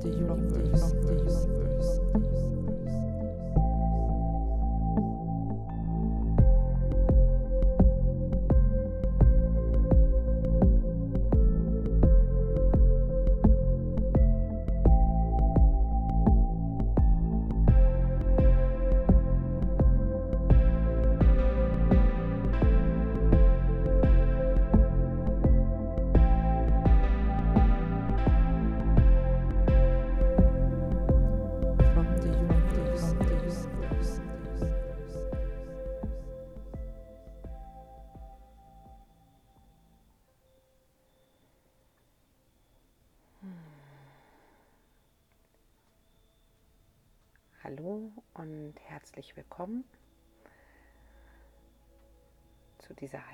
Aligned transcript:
the 0.00 0.08
universe. 0.08 0.92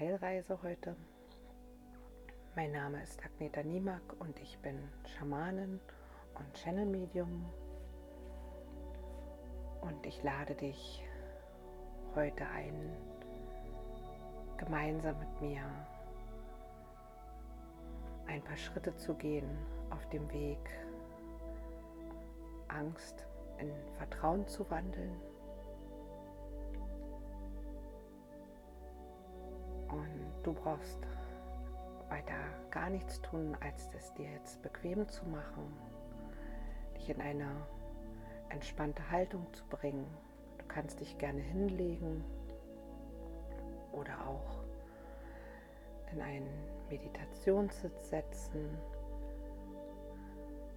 Heilreise 0.09 0.59
heute. 0.63 0.97
Mein 2.57 2.73
Name 2.73 3.03
ist 3.03 3.23
Agneta 3.23 3.63
Niemak 3.63 4.19
und 4.21 4.41
ich 4.41 4.57
bin 4.61 4.79
Schamanin 5.05 5.79
und 6.35 6.55
Channel 6.55 6.87
Medium. 6.87 7.45
Und 9.83 10.07
ich 10.07 10.23
lade 10.23 10.55
dich 10.55 11.05
heute 12.15 12.47
ein, 12.47 12.97
gemeinsam 14.57 15.19
mit 15.19 15.43
mir 15.43 15.61
ein 18.29 18.43
paar 18.43 18.57
Schritte 18.57 18.97
zu 18.97 19.13
gehen 19.13 19.59
auf 19.91 20.09
dem 20.09 20.33
Weg, 20.33 20.71
Angst 22.69 23.27
in 23.59 23.71
Vertrauen 23.99 24.49
zu 24.49 24.71
wandeln. 24.71 25.28
Du 30.49 30.55
brauchst 30.55 30.99
weiter 32.09 32.39
gar 32.71 32.89
nichts 32.89 33.21
tun, 33.21 33.55
als 33.61 33.91
es 33.95 34.15
dir 34.15 34.31
jetzt 34.31 34.63
bequem 34.63 35.07
zu 35.09 35.27
machen, 35.27 35.77
dich 36.97 37.11
in 37.11 37.21
eine 37.21 37.51
entspannte 38.49 39.11
Haltung 39.11 39.47
zu 39.53 39.63
bringen. 39.67 40.07
Du 40.57 40.65
kannst 40.67 41.01
dich 41.01 41.19
gerne 41.19 41.41
hinlegen 41.41 42.25
oder 43.93 44.27
auch 44.27 44.65
in 46.13 46.23
einen 46.23 46.49
Meditationssitz 46.89 48.09
setzen 48.09 48.79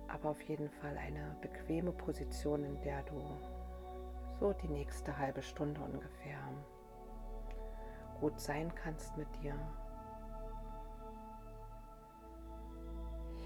aber 0.10 0.32
auf 0.32 0.42
jeden 0.42 0.70
Fall 0.70 0.98
eine 0.98 1.38
bequeme 1.42 1.94
Position, 1.94 2.66
in 2.66 2.82
der 2.82 3.02
du 3.04 3.16
so 4.42 4.52
die 4.52 4.68
nächste 4.68 5.18
halbe 5.18 5.42
Stunde 5.42 5.80
ungefähr 5.80 6.38
gut 8.22 8.40
sein 8.40 8.74
kannst 8.76 9.18
mit 9.18 9.28
dir. 9.42 9.56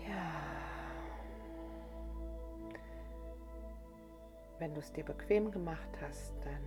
Ja. 0.06 0.32
Wenn 4.60 4.74
du 4.74 4.82
es 4.82 4.92
dir 4.92 5.06
bequem 5.06 5.50
gemacht 5.50 5.90
hast, 6.02 6.34
dann 6.44 6.62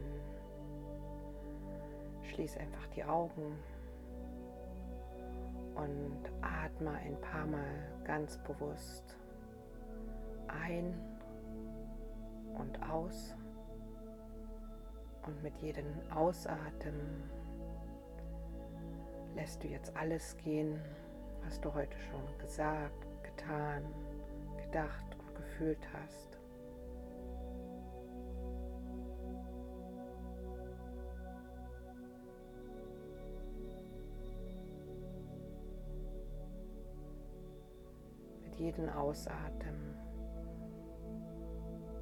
schließ 2.31 2.56
einfach 2.56 2.87
die 2.88 3.05
Augen 3.05 3.59
und 5.75 6.32
atme 6.41 6.91
ein 6.91 7.21
paar 7.21 7.47
Mal 7.47 7.93
ganz 8.05 8.38
bewusst 8.38 9.16
ein 10.49 10.99
und 12.59 12.82
aus. 12.91 13.34
Und 15.27 15.43
mit 15.43 15.56
jedem 15.59 15.87
Ausatmen 16.11 17.31
lässt 19.38 19.62
du 19.62 19.69
jetzt 19.69 19.97
alles 19.97 20.37
gehen, 20.38 20.81
was 21.44 21.60
du 21.60 21.72
heute 21.72 21.97
schon 22.10 22.38
gesagt, 22.38 23.06
getan, 23.22 23.84
gedacht 24.65 25.16
und 25.16 25.34
gefühlt 25.37 25.78
hast. 25.93 26.37
Mit 38.43 38.56
jedem 38.56 38.88
Ausatmen 38.88 39.94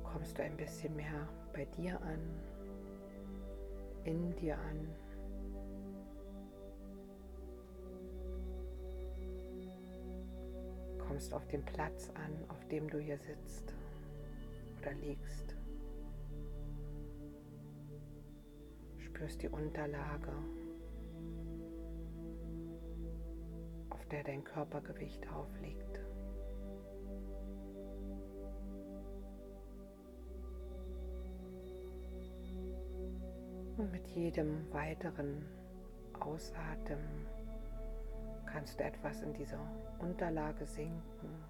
kommst 0.04 0.38
du 0.38 0.42
ein 0.42 0.56
bisschen 0.56 0.96
mehr 0.96 1.28
bei 1.52 1.66
dir 1.66 2.00
an, 2.00 2.18
in 4.04 4.34
dir 4.36 4.56
an. 4.56 5.05
Kommst 11.06 11.32
auf 11.32 11.46
den 11.46 11.64
Platz 11.64 12.10
an, 12.14 12.50
auf 12.50 12.66
dem 12.68 12.90
du 12.90 12.98
hier 12.98 13.18
sitzt 13.18 13.74
oder 14.80 14.92
liegst. 14.94 15.56
Spürst 18.98 19.42
die 19.42 19.48
Unterlage, 19.48 20.32
auf 23.90 24.04
der 24.06 24.24
dein 24.24 24.44
Körpergewicht 24.44 25.26
aufliegt. 25.30 26.00
Und 33.76 33.92
mit 33.92 34.06
jedem 34.08 34.72
weiteren 34.72 35.44
Ausatmen 36.20 37.26
kannst 38.56 38.80
du 38.80 38.84
etwas 38.84 39.20
in 39.20 39.34
dieser 39.34 39.58
Unterlage 39.98 40.64
sinken. 40.64 41.44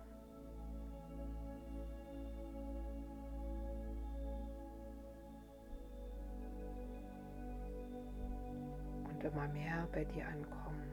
Und 9.05 9.23
immer 9.23 9.47
mehr 9.47 9.87
bei 9.93 10.05
dir 10.05 10.27
ankommen. 10.27 10.91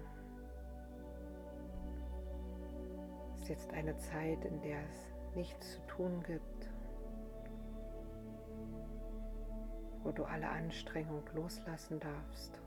Es 3.38 3.42
ist 3.42 3.50
jetzt 3.50 3.74
eine 3.74 3.98
Zeit, 3.98 4.46
in 4.46 4.62
der 4.62 4.78
es 4.82 5.36
nichts 5.36 5.74
zu 5.74 5.80
tun 5.88 6.22
gibt. 6.28 6.70
wo 10.06 10.12
du 10.12 10.26
alle 10.26 10.50
Anstrengung 10.50 11.24
loslassen 11.34 11.98
darfst. 11.98 12.63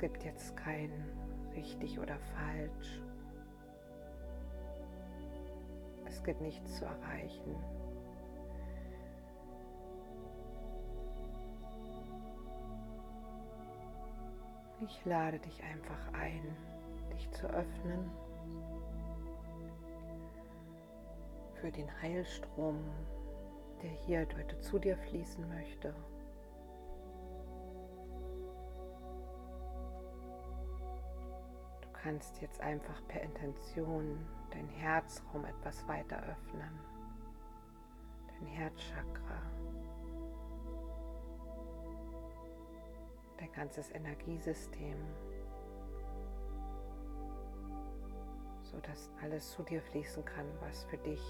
Gibt 0.00 0.24
jetzt 0.24 0.56
kein 0.56 0.90
richtig 1.54 1.98
oder 2.00 2.18
falsch. 2.34 3.02
Es 6.06 6.24
gibt 6.24 6.40
nichts 6.40 6.78
zu 6.78 6.86
erreichen. 6.86 7.54
Ich 14.80 15.04
lade 15.04 15.38
dich 15.38 15.62
einfach 15.62 16.12
ein, 16.14 16.56
dich 17.12 17.30
zu 17.32 17.46
öffnen 17.48 18.10
für 21.60 21.70
den 21.70 21.88
Heilstrom, 22.00 22.82
der 23.82 23.90
hier 23.90 24.26
heute 24.34 24.58
zu 24.60 24.78
dir 24.78 24.96
fließen 24.96 25.46
möchte. 25.50 25.94
Kannst 32.02 32.40
jetzt 32.40 32.60
einfach 32.60 33.00
per 33.08 33.20
Intention 33.20 34.26
dein 34.50 34.68
Herzraum 34.68 35.44
etwas 35.44 35.86
weiter 35.86 36.16
öffnen, 36.22 36.78
dein 38.28 38.46
Herzchakra, 38.46 39.42
dein 43.36 43.52
ganzes 43.52 43.90
Energiesystem, 43.90 44.96
sodass 48.62 49.10
alles 49.22 49.50
zu 49.50 49.62
dir 49.62 49.82
fließen 49.82 50.24
kann, 50.24 50.46
was 50.60 50.84
für 50.84 50.98
dich 50.98 51.22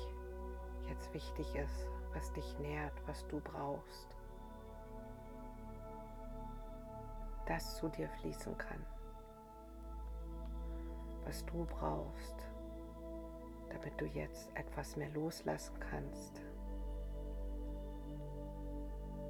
jetzt 0.88 1.12
wichtig 1.12 1.54
ist, 1.56 1.88
was 2.14 2.32
dich 2.32 2.58
nährt, 2.60 2.94
was 3.06 3.26
du 3.28 3.40
brauchst. 3.40 4.16
Das 7.46 7.76
zu 7.76 7.88
dir 7.88 8.08
fließen 8.20 8.56
kann. 8.56 8.84
Was 11.30 11.44
du 11.46 11.64
brauchst, 11.64 12.34
damit 13.68 14.00
du 14.00 14.04
jetzt 14.06 14.50
etwas 14.56 14.96
mehr 14.96 15.10
loslassen 15.10 15.78
kannst. 15.78 16.42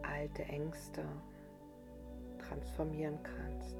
Alte 0.01 0.43
Ängste 0.45 1.05
transformieren 2.39 3.19
kannst. 3.23 3.77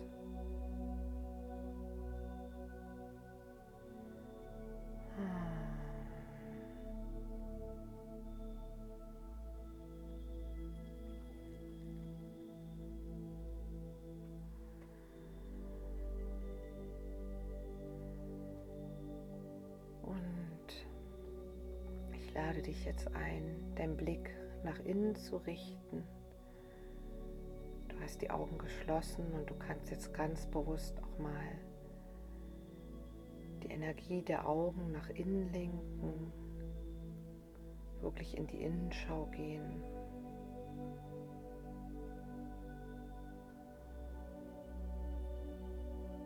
Blick 24.01 24.31
nach 24.65 24.79
innen 24.81 25.15
zu 25.15 25.37
richten. 25.37 26.03
Du 27.89 28.01
hast 28.01 28.23
die 28.23 28.31
Augen 28.31 28.57
geschlossen 28.57 29.27
und 29.35 29.49
du 29.51 29.55
kannst 29.55 29.91
jetzt 29.91 30.15
ganz 30.15 30.47
bewusst 30.47 30.99
auch 31.03 31.19
mal 31.19 31.59
die 33.63 33.69
Energie 33.69 34.23
der 34.23 34.49
Augen 34.49 34.91
nach 34.93 35.11
innen 35.11 35.53
lenken, 35.53 36.33
wirklich 38.01 38.39
in 38.39 38.47
die 38.47 38.63
Innenschau 38.63 39.27
gehen. 39.27 39.83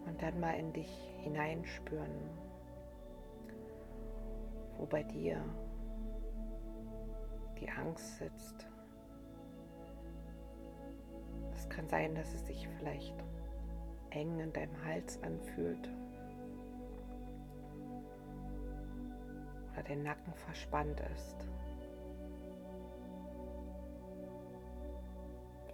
Und 0.07 0.23
dann 0.23 0.39
mal 0.39 0.53
in 0.53 0.73
dich 0.73 1.11
hineinspüren, 1.23 2.31
wo 4.79 4.87
bei 4.87 5.03
dir 5.03 5.43
die 7.65 7.71
Angst 7.71 8.19
sitzt. 8.19 8.67
Es 11.55 11.69
kann 11.69 11.89
sein, 11.89 12.15
dass 12.15 12.33
es 12.35 12.47
sich 12.47 12.69
vielleicht 12.79 13.15
eng 14.11 14.39
in 14.39 14.53
deinem 14.53 14.85
Hals 14.85 15.21
anfühlt 15.23 15.89
oder 19.73 19.83
der 19.83 19.97
Nacken 19.97 20.35
verspannt 20.35 21.03
ist. 21.15 21.49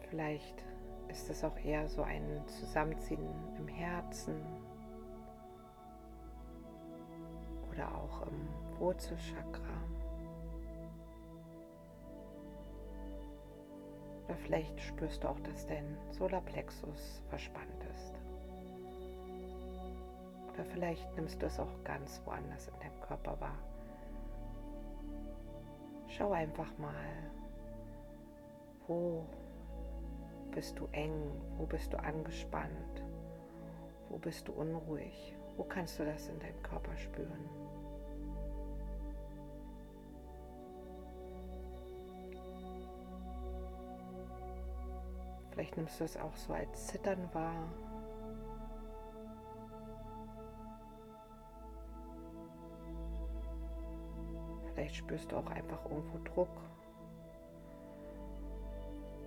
Vielleicht 0.09 0.65
ist 1.09 1.29
es 1.29 1.45
auch 1.45 1.57
eher 1.59 1.89
so 1.89 2.03
ein 2.03 2.43
Zusammenziehen 2.47 3.29
im 3.59 3.69
Herzen 3.69 4.41
oder 7.71 7.95
auch 7.95 8.27
im 8.27 8.49
Wurzelchakra. 8.79 10.00
Oder 14.31 14.39
vielleicht 14.39 14.81
spürst 14.81 15.25
du 15.25 15.29
auch, 15.29 15.41
dass 15.41 15.67
dein 15.67 15.99
Solarplexus 16.13 17.21
verspannt 17.31 17.85
ist. 17.93 18.15
Oder 20.55 20.65
vielleicht 20.67 21.17
nimmst 21.17 21.43
du 21.43 21.47
es 21.47 21.59
auch 21.59 21.83
ganz 21.83 22.23
woanders 22.25 22.69
in 22.69 22.79
deinem 22.79 23.01
Körper 23.01 23.41
wahr. 23.41 23.59
Schau 26.07 26.31
einfach 26.31 26.71
mal, 26.79 26.95
wo 28.87 29.27
bist 30.53 30.79
du 30.79 30.87
eng, 30.93 31.33
wo 31.59 31.67
bist 31.67 31.93
du 31.93 31.97
angespannt, 31.97 33.03
wo 34.11 34.17
bist 34.17 34.47
du 34.47 34.53
unruhig, 34.53 35.35
wo 35.57 35.65
kannst 35.65 35.99
du 35.99 36.05
das 36.05 36.29
in 36.29 36.39
deinem 36.39 36.63
Körper 36.63 36.97
spüren. 36.97 37.49
Vielleicht 45.61 45.77
nimmst 45.77 46.01
du 46.01 46.05
es 46.05 46.17
auch 46.17 46.35
so 46.37 46.55
als 46.55 46.87
Zittern 46.87 47.29
wahr. 47.35 47.69
Vielleicht 54.73 54.95
spürst 54.95 55.31
du 55.31 55.37
auch 55.37 55.51
einfach 55.51 55.85
irgendwo 55.85 56.17
Druck. 56.25 56.63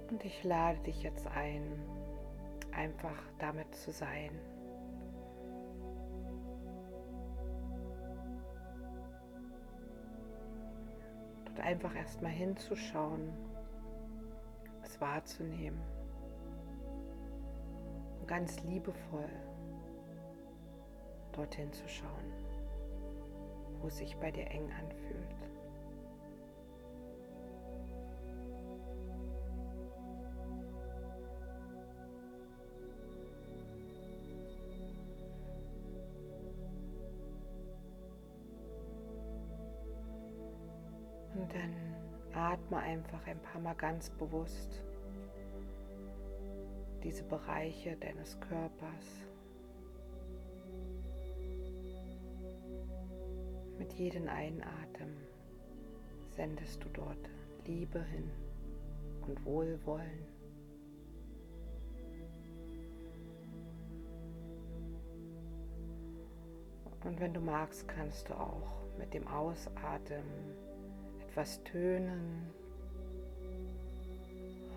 Und 0.10 0.26
ich 0.26 0.44
lade 0.44 0.80
dich 0.80 1.04
jetzt 1.04 1.28
ein, 1.28 1.80
einfach 2.72 3.22
damit 3.38 3.76
zu 3.76 3.92
sein. 3.92 4.32
Dort 11.46 11.60
einfach 11.60 11.94
erstmal 11.94 12.32
hinzuschauen, 12.32 13.32
es 14.82 15.00
wahrzunehmen 15.00 15.93
und 18.24 18.28
ganz 18.30 18.64
liebevoll 18.64 19.30
dorthin 21.34 21.74
zu 21.74 21.86
schauen, 21.90 22.32
wo 23.82 23.88
es 23.88 23.98
sich 23.98 24.16
bei 24.16 24.32
dir 24.32 24.50
eng 24.50 24.72
anfühlt. 24.80 25.36
Und 41.36 41.54
dann 41.54 41.74
atme 42.34 42.78
einfach 42.78 43.28
ein 43.28 43.40
paar 43.40 43.60
Mal 43.60 43.76
ganz 43.76 44.10
bewusst 44.12 44.82
diese 47.04 47.24
Bereiche 47.24 47.98
deines 47.98 48.40
Körpers. 48.40 49.28
Mit 53.78 53.92
jedem 53.94 54.30
Einatmen 54.30 55.18
sendest 56.32 56.84
du 56.84 56.90
dort 56.90 57.30
Liebe 57.66 58.02
hin 58.04 58.32
und 59.28 59.44
Wohlwollen. 59.46 60.26
Und 67.04 67.20
wenn 67.20 67.34
du 67.34 67.42
magst, 67.42 67.86
kannst 67.90 68.30
du 68.30 68.34
auch 68.34 68.82
mit 68.98 69.14
dem 69.14 69.28
Ausatmen 69.28 70.24
etwas 71.20 71.62
tönen. 71.64 72.50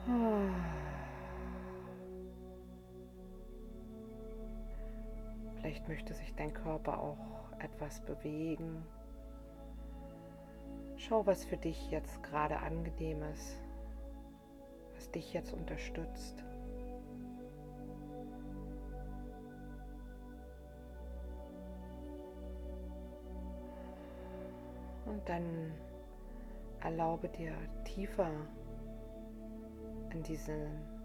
Ah. 0.09 0.86
Vielleicht 5.67 5.89
möchte 5.89 6.15
sich 6.15 6.33
dein 6.37 6.55
Körper 6.55 7.01
auch 7.01 7.51
etwas 7.59 8.01
bewegen. 8.03 8.87
Schau, 10.95 11.27
was 11.27 11.45
für 11.45 11.57
dich 11.57 11.91
jetzt 11.91 12.23
gerade 12.23 12.61
angenehm 12.61 13.21
ist, 13.35 13.61
was 14.95 15.11
dich 15.11 15.33
jetzt 15.33 15.53
unterstützt. 15.53 16.45
Und 25.05 25.29
dann 25.29 25.73
erlaube 26.79 27.29
dir 27.29 27.57
tiefer 27.83 28.31
in 30.13 30.23
diesen 30.23 30.96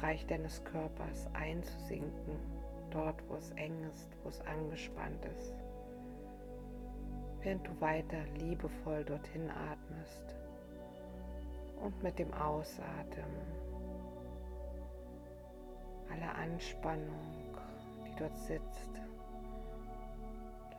Bereich 0.00 0.26
deines 0.26 0.64
Körpers 0.64 1.28
einzusinken, 1.34 2.38
dort 2.90 3.22
wo 3.28 3.34
es 3.34 3.50
eng 3.50 3.84
ist, 3.84 4.08
wo 4.22 4.30
es 4.30 4.40
angespannt 4.46 5.22
ist, 5.36 5.54
während 7.42 7.66
du 7.66 7.80
weiter 7.82 8.24
liebevoll 8.38 9.04
dorthin 9.04 9.50
atmest 9.50 10.34
und 11.82 12.02
mit 12.02 12.18
dem 12.18 12.32
Ausatmen 12.32 13.26
alle 16.10 16.34
Anspannung, 16.34 17.58
die 18.06 18.16
dort 18.18 18.38
sitzt, 18.38 18.90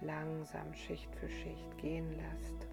langsam 0.02 0.74
Schicht 0.74 1.14
für 1.18 1.30
Schicht 1.30 1.78
gehen 1.78 2.10
lässt. 2.18 2.71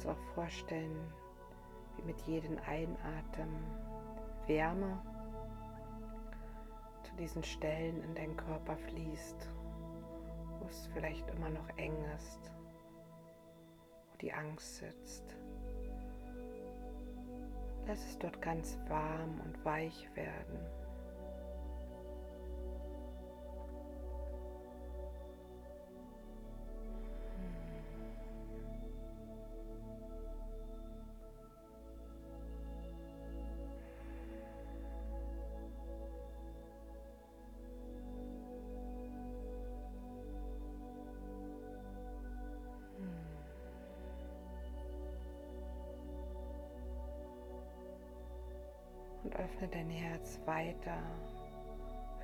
Kannst 0.00 0.06
auch 0.06 0.34
vorstellen, 0.34 1.12
wie 1.96 2.02
mit 2.02 2.20
jedem 2.22 2.58
Einatmen 2.66 3.64
Wärme 4.46 4.98
zu 7.02 7.14
diesen 7.16 7.42
Stellen 7.44 8.02
in 8.02 8.14
deinen 8.14 8.36
Körper 8.36 8.76
fließt, 8.76 9.48
wo 10.58 10.66
es 10.66 10.88
vielleicht 10.94 11.28
immer 11.30 11.50
noch 11.50 11.68
eng 11.76 11.96
ist, 12.16 12.50
wo 14.10 14.16
die 14.18 14.32
Angst 14.32 14.76
sitzt. 14.76 15.36
Lass 17.86 18.02
es 18.04 18.18
dort 18.18 18.40
ganz 18.40 18.78
warm 18.88 19.40
und 19.44 19.62
weich 19.64 20.08
werden. 20.14 20.79
Öffne 49.50 49.68
dein 49.68 49.90
Herz 49.90 50.38
weiter 50.44 50.98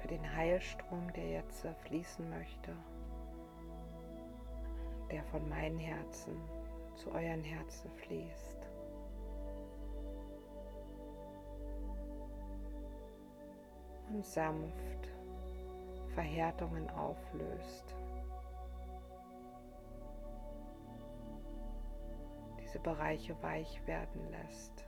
für 0.00 0.08
den 0.08 0.36
Heilstrom, 0.36 1.12
der 1.14 1.28
jetzt 1.28 1.66
fließen 1.84 2.28
möchte, 2.30 2.76
der 5.10 5.22
von 5.24 5.48
meinem 5.48 5.78
Herzen 5.78 6.36
zu 6.94 7.10
euren 7.10 7.42
Herzen 7.42 7.90
fließt. 7.92 8.68
Und 14.08 14.24
sanft 14.24 15.10
Verhärtungen 16.14 16.88
auflöst. 16.90 17.96
Diese 22.60 22.78
Bereiche 22.78 23.36
weich 23.42 23.84
werden 23.86 24.30
lässt. 24.30 24.85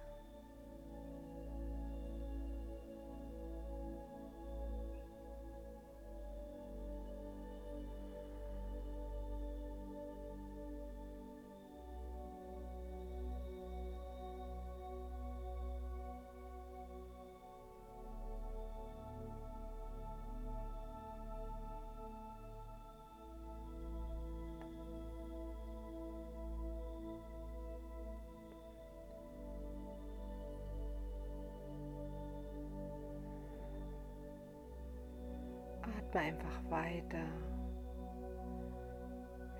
Atme 36.09 36.21
einfach 36.21 36.71
weiter. 36.71 37.25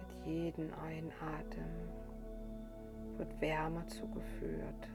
Mit 0.01 0.27
jedem 0.27 0.71
Einatmen 0.75 1.89
wird 3.17 3.41
Wärme 3.41 3.87
zugeführt. 3.87 4.89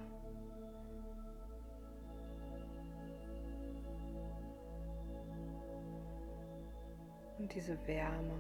Und 7.38 7.54
diese 7.54 7.78
Wärme 7.86 8.34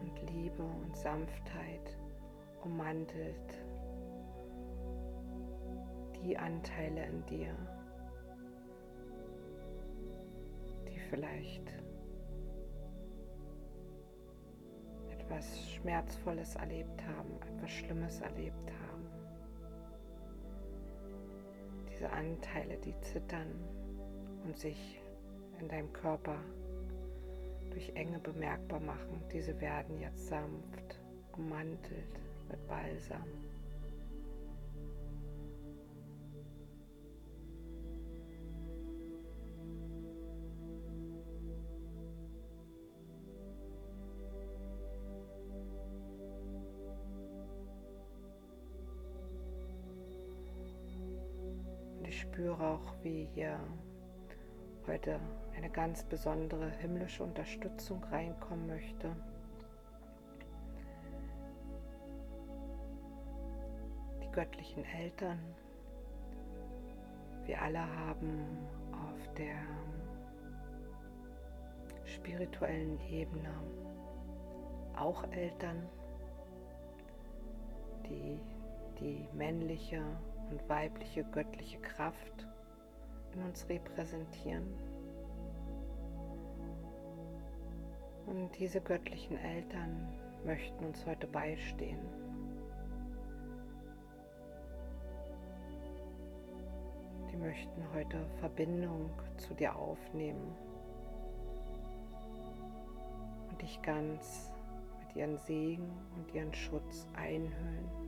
und 0.00 0.30
Liebe 0.30 0.62
und 0.62 0.96
Sanftheit 0.96 1.96
ummantelt 2.64 3.54
die 6.22 6.36
Anteile 6.36 7.06
in 7.06 7.24
dir, 7.26 7.54
vielleicht 11.10 11.74
etwas 15.10 15.70
Schmerzvolles 15.72 16.54
erlebt 16.54 17.02
haben, 17.06 17.30
etwas 17.54 17.70
Schlimmes 17.70 18.20
erlebt 18.20 18.70
haben. 18.82 19.06
Diese 21.90 22.10
Anteile, 22.10 22.78
die 22.78 22.98
zittern 23.00 23.52
und 24.44 24.56
sich 24.56 25.00
in 25.58 25.68
deinem 25.68 25.92
Körper 25.92 26.38
durch 27.70 27.90
Enge 27.94 28.18
bemerkbar 28.20 28.80
machen, 28.80 29.22
diese 29.32 29.60
werden 29.60 30.00
jetzt 30.00 30.28
sanft 30.28 31.00
ummantelt 31.36 32.20
mit 32.48 32.66
Balsam. 32.66 33.49
Spüre 52.30 52.64
auch, 52.64 52.94
wie 53.02 53.28
hier 53.34 53.58
heute 54.86 55.18
eine 55.56 55.68
ganz 55.68 56.04
besondere 56.04 56.70
himmlische 56.70 57.24
Unterstützung 57.24 58.04
reinkommen 58.04 58.68
möchte. 58.68 59.10
Die 64.22 64.30
göttlichen 64.30 64.84
Eltern. 64.84 65.40
Wir 67.46 67.60
alle 67.60 67.80
haben 67.80 68.46
auf 68.92 69.34
der 69.34 69.56
spirituellen 72.04 73.00
Ebene 73.08 73.52
auch 74.96 75.24
Eltern, 75.32 75.88
die 78.08 78.38
die 79.00 79.26
männliche 79.32 80.02
und 80.50 80.68
weibliche 80.68 81.24
göttliche 81.24 81.78
Kraft 81.80 82.46
in 83.34 83.42
uns 83.42 83.68
repräsentieren. 83.68 84.66
Und 88.26 88.50
diese 88.58 88.80
göttlichen 88.80 89.36
Eltern 89.36 90.08
möchten 90.44 90.84
uns 90.84 91.04
heute 91.06 91.26
beistehen. 91.26 91.98
Die 97.32 97.36
möchten 97.36 97.82
heute 97.94 98.24
Verbindung 98.38 99.10
zu 99.36 99.54
dir 99.54 99.74
aufnehmen 99.74 100.54
und 103.50 103.62
dich 103.62 103.80
ganz 103.82 104.52
mit 105.00 105.16
ihren 105.16 105.36
Segen 105.38 105.90
und 106.16 106.34
ihren 106.34 106.54
Schutz 106.54 107.06
einhüllen. 107.14 107.99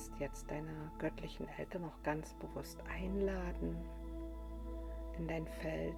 Kannst 0.00 0.18
jetzt 0.18 0.50
deine 0.50 0.90
göttlichen 0.98 1.46
Eltern 1.58 1.82
noch 1.82 2.02
ganz 2.02 2.32
bewusst 2.34 2.78
einladen 2.88 3.76
in 5.18 5.28
dein 5.28 5.46
Feld 5.46 5.94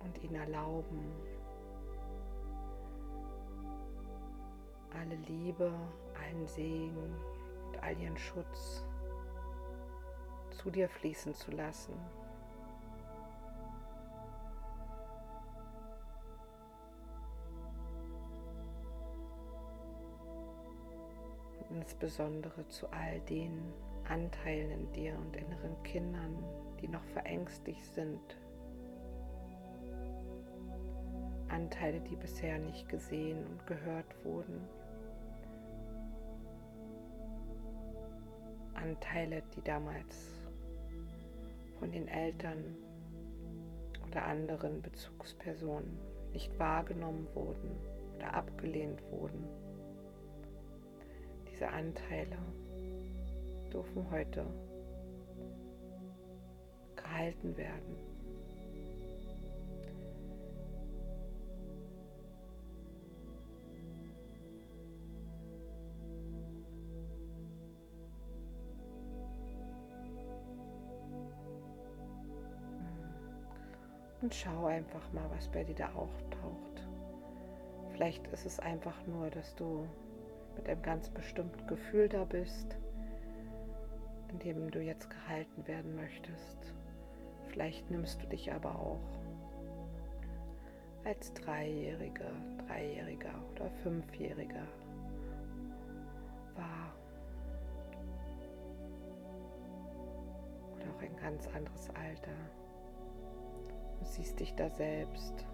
und 0.00 0.20
ihnen 0.24 0.34
erlauben, 0.34 1.04
alle 4.90 5.14
Liebe, 5.14 5.72
allen 6.20 6.46
Segen 6.48 7.14
und 7.68 7.80
all 7.80 7.96
ihren 7.96 8.18
Schutz 8.18 8.84
zu 10.50 10.70
dir 10.70 10.88
fließen 10.88 11.32
zu 11.34 11.52
lassen. 11.52 11.94
Insbesondere 21.84 22.66
zu 22.68 22.90
all 22.92 23.20
den 23.28 23.60
Anteilen 24.08 24.70
in 24.70 24.92
dir 24.92 25.18
und 25.18 25.36
inneren 25.36 25.82
Kindern, 25.82 26.42
die 26.80 26.88
noch 26.88 27.04
verängstigt 27.12 27.84
sind, 27.94 28.38
Anteile, 31.48 32.00
die 32.00 32.16
bisher 32.16 32.58
nicht 32.58 32.88
gesehen 32.88 33.46
und 33.46 33.66
gehört 33.66 34.06
wurden. 34.24 34.66
Anteile, 38.72 39.42
die 39.54 39.62
damals 39.62 40.40
von 41.78 41.92
den 41.92 42.08
Eltern 42.08 42.76
oder 44.08 44.24
anderen 44.24 44.80
Bezugspersonen 44.80 45.98
nicht 46.32 46.58
wahrgenommen 46.58 47.28
wurden 47.34 47.76
oder 48.16 48.32
abgelehnt 48.32 49.02
wurden. 49.10 49.44
Diese 51.64 51.72
Anteile 51.72 52.36
dürfen 53.72 54.10
heute 54.10 54.44
gehalten 56.94 57.56
werden. 57.56 57.96
Und 74.20 74.34
schau 74.34 74.66
einfach 74.66 75.10
mal, 75.14 75.24
was 75.34 75.48
bei 75.48 75.64
dir 75.64 75.74
da 75.74 75.86
auftaucht. 75.94 76.86
Vielleicht 77.92 78.26
ist 78.26 78.44
es 78.44 78.60
einfach 78.60 79.06
nur, 79.06 79.30
dass 79.30 79.54
du 79.54 79.88
mit 80.56 80.68
einem 80.68 80.82
ganz 80.82 81.10
bestimmten 81.10 81.66
Gefühl 81.66 82.08
da 82.08 82.24
bist, 82.24 82.76
in 84.30 84.38
dem 84.40 84.70
du 84.70 84.80
jetzt 84.80 85.08
gehalten 85.10 85.66
werden 85.66 85.94
möchtest. 85.96 86.72
Vielleicht 87.48 87.90
nimmst 87.90 88.22
du 88.22 88.26
dich 88.26 88.52
aber 88.52 88.74
auch 88.74 89.18
als 91.04 91.32
Dreijähriger, 91.34 92.32
Dreijähriger 92.66 93.34
oder 93.52 93.70
Fünfjähriger 93.82 94.66
wahr. 96.56 96.92
Oder 100.74 100.84
auch 100.90 101.02
ein 101.02 101.16
ganz 101.16 101.46
anderes 101.48 101.90
Alter. 101.90 102.32
Du 103.98 104.04
siehst 104.04 104.40
dich 104.40 104.54
da 104.54 104.68
selbst. 104.70 105.46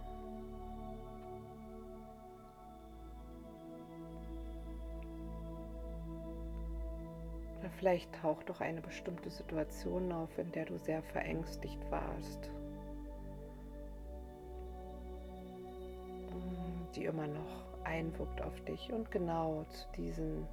Oder 7.71 7.79
vielleicht 7.79 8.13
taucht 8.15 8.49
doch 8.49 8.61
eine 8.61 8.81
bestimmte 8.81 9.31
Situation 9.31 10.13
auf, 10.13 10.37
in 10.39 10.51
der 10.53 10.65
du 10.65 10.77
sehr 10.79 11.03
verängstigt 11.03 11.79
warst. 11.91 12.51
Die 16.95 17.05
immer 17.05 17.27
noch 17.27 17.85
einwirkt 17.85 18.43
auf 18.43 18.61
dich 18.63 18.93
und 18.93 19.11
genau 19.11 19.65
zu 19.71 19.87
diesem 19.97 20.47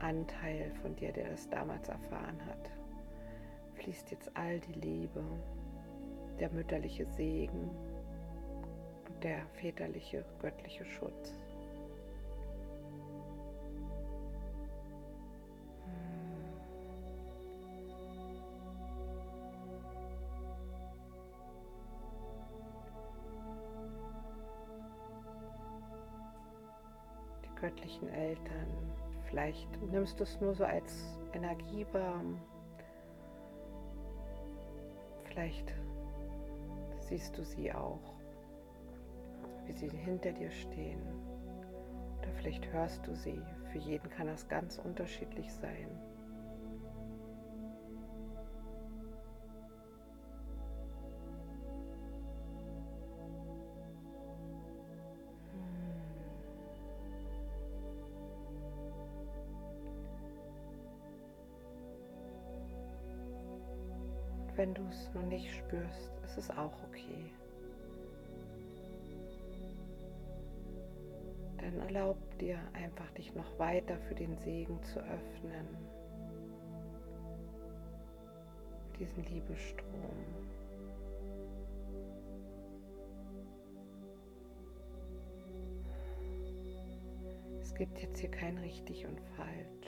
Anteil 0.00 0.70
von 0.82 0.94
dir, 0.96 1.12
der 1.12 1.30
das 1.30 1.48
damals 1.48 1.88
erfahren 1.88 2.38
hat, 2.46 2.70
fließt 3.76 4.10
jetzt 4.10 4.30
all 4.36 4.60
die 4.60 4.80
Liebe, 4.80 5.24
der 6.38 6.50
mütterliche 6.50 7.06
Segen 7.06 7.70
und 9.08 9.24
der 9.24 9.46
väterliche 9.60 10.24
göttliche 10.40 10.84
Schutz. 10.84 11.43
Göttlichen 27.74 28.08
Eltern. 28.08 28.66
Vielleicht 29.28 29.68
nimmst 29.90 30.18
du 30.20 30.24
es 30.24 30.40
nur 30.40 30.54
so 30.54 30.64
als 30.64 31.18
Energie 31.32 31.84
wahr. 31.92 32.22
Vielleicht 35.24 35.74
siehst 37.00 37.36
du 37.36 37.44
sie 37.44 37.72
auch, 37.72 37.98
wie 39.66 39.72
sie 39.72 39.88
hinter 39.88 40.32
dir 40.32 40.50
stehen. 40.50 41.02
Oder 42.20 42.30
vielleicht 42.38 42.72
hörst 42.72 43.04
du 43.06 43.14
sie. 43.14 43.42
Für 43.72 43.78
jeden 43.78 44.08
kann 44.10 44.28
das 44.28 44.48
ganz 44.48 44.78
unterschiedlich 44.78 45.52
sein. 45.52 45.88
Wenn 64.64 64.72
du 64.72 64.82
es 64.88 65.12
noch 65.12 65.26
nicht 65.26 65.54
spürst, 65.54 66.10
ist 66.24 66.38
es 66.38 66.50
auch 66.50 66.72
okay. 66.88 67.30
Dann 71.58 71.78
erlaub 71.80 72.16
dir 72.38 72.58
einfach 72.72 73.10
dich 73.10 73.34
noch 73.34 73.58
weiter 73.58 73.98
für 74.08 74.14
den 74.14 74.34
Segen 74.38 74.82
zu 74.84 75.00
öffnen. 75.00 75.68
Diesen 78.98 79.22
Liebestrom. 79.24 79.84
Es 87.60 87.74
gibt 87.74 87.98
jetzt 88.00 88.18
hier 88.18 88.30
kein 88.30 88.56
richtig 88.56 89.04
und 89.04 89.20
falsch. 89.36 89.83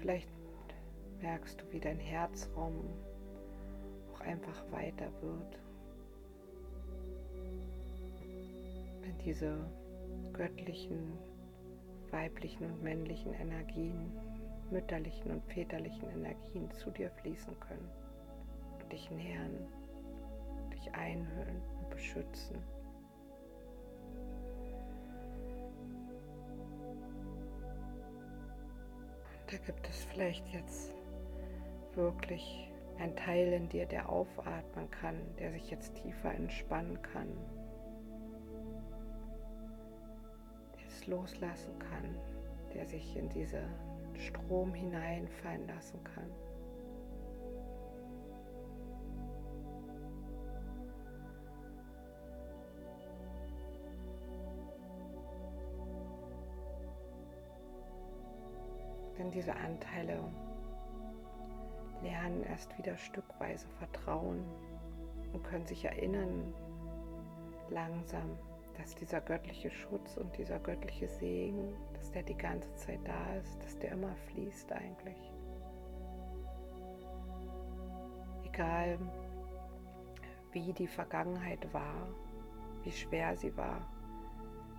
Vielleicht 0.00 0.28
merkst 1.20 1.60
du, 1.60 1.72
wie 1.72 1.80
dein 1.80 1.98
Herzraum 1.98 2.84
auch 4.12 4.20
einfach 4.20 4.70
weiter 4.70 5.10
wird. 5.20 5.58
Wenn 9.02 9.18
diese 9.18 9.56
göttlichen, 10.32 11.12
weiblichen 12.10 12.66
und 12.66 12.82
männlichen 12.82 13.32
Energien, 13.34 14.12
mütterlichen 14.70 15.30
und 15.30 15.44
väterlichen 15.44 16.08
Energien 16.10 16.70
zu 16.72 16.90
dir 16.90 17.10
fließen 17.22 17.58
können 17.60 17.88
und 18.80 18.92
dich 18.92 19.10
nähern, 19.10 19.68
dich 20.72 20.92
einhüllen 20.94 21.62
und 21.78 21.90
beschützen. 21.90 22.56
Vielleicht 30.16 30.48
jetzt 30.48 30.94
wirklich 31.94 32.70
ein 32.98 33.14
Teil 33.16 33.52
in 33.52 33.68
dir, 33.68 33.84
der 33.84 34.08
aufatmen 34.08 34.90
kann, 34.90 35.20
der 35.38 35.52
sich 35.52 35.70
jetzt 35.70 35.94
tiefer 35.96 36.34
entspannen 36.34 37.00
kann, 37.02 37.28
der 40.74 40.86
es 40.86 41.06
loslassen 41.06 41.78
kann, 41.78 42.16
der 42.72 42.86
sich 42.86 43.14
in 43.14 43.28
diesen 43.28 43.68
Strom 44.14 44.72
hineinfallen 44.72 45.66
lassen 45.66 46.02
kann. 46.02 46.30
Denn 59.26 59.32
diese 59.32 59.56
Anteile 59.56 60.20
lernen 62.00 62.44
erst 62.44 62.78
wieder 62.78 62.96
stückweise 62.96 63.66
Vertrauen 63.70 64.44
und 65.32 65.42
können 65.42 65.66
sich 65.66 65.84
erinnern 65.84 66.54
langsam, 67.68 68.38
dass 68.76 68.94
dieser 68.94 69.20
göttliche 69.20 69.68
Schutz 69.68 70.16
und 70.16 70.38
dieser 70.38 70.60
göttliche 70.60 71.08
Segen, 71.08 71.74
dass 71.94 72.12
der 72.12 72.22
die 72.22 72.36
ganze 72.36 72.72
Zeit 72.76 73.00
da 73.04 73.34
ist, 73.34 73.60
dass 73.64 73.76
der 73.80 73.90
immer 73.90 74.14
fließt 74.14 74.70
eigentlich. 74.70 75.32
Egal 78.44 78.96
wie 80.52 80.72
die 80.72 80.86
Vergangenheit 80.86 81.74
war, 81.74 82.06
wie 82.84 82.92
schwer 82.92 83.34
sie 83.36 83.56
war, 83.56 83.80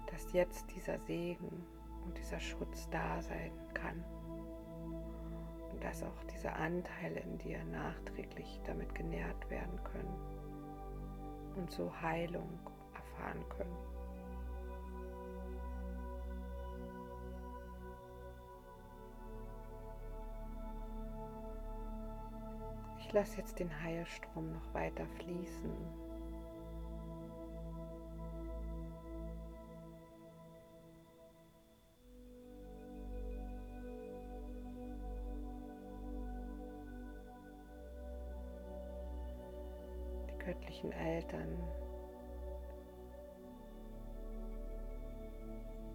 dass 0.09 0.31
jetzt 0.31 0.73
dieser 0.73 0.99
Segen 0.99 1.65
und 2.05 2.17
dieser 2.17 2.39
Schutz 2.39 2.89
da 2.89 3.21
sein 3.21 3.51
kann 3.73 4.05
und 5.77 5.83
dass 5.83 6.01
auch 6.01 6.23
diese 6.33 6.51
Anteile 6.53 7.19
in 7.19 7.37
dir 7.37 7.63
nachträglich 7.65 8.59
damit 8.65 8.95
genährt 8.95 9.47
werden 9.51 9.79
können 9.83 10.15
und 11.55 11.69
so 11.69 11.91
Heilung 12.01 12.49
erfahren 12.95 13.47
können. 13.49 13.77
Ich 22.99 23.13
lasse 23.13 23.37
jetzt 23.37 23.59
den 23.59 23.83
Heilstrom 23.83 24.51
noch 24.51 24.73
weiter 24.73 25.05
fließen 25.19 26.06
Göttlichen 40.87 40.91
Eltern 40.93 41.57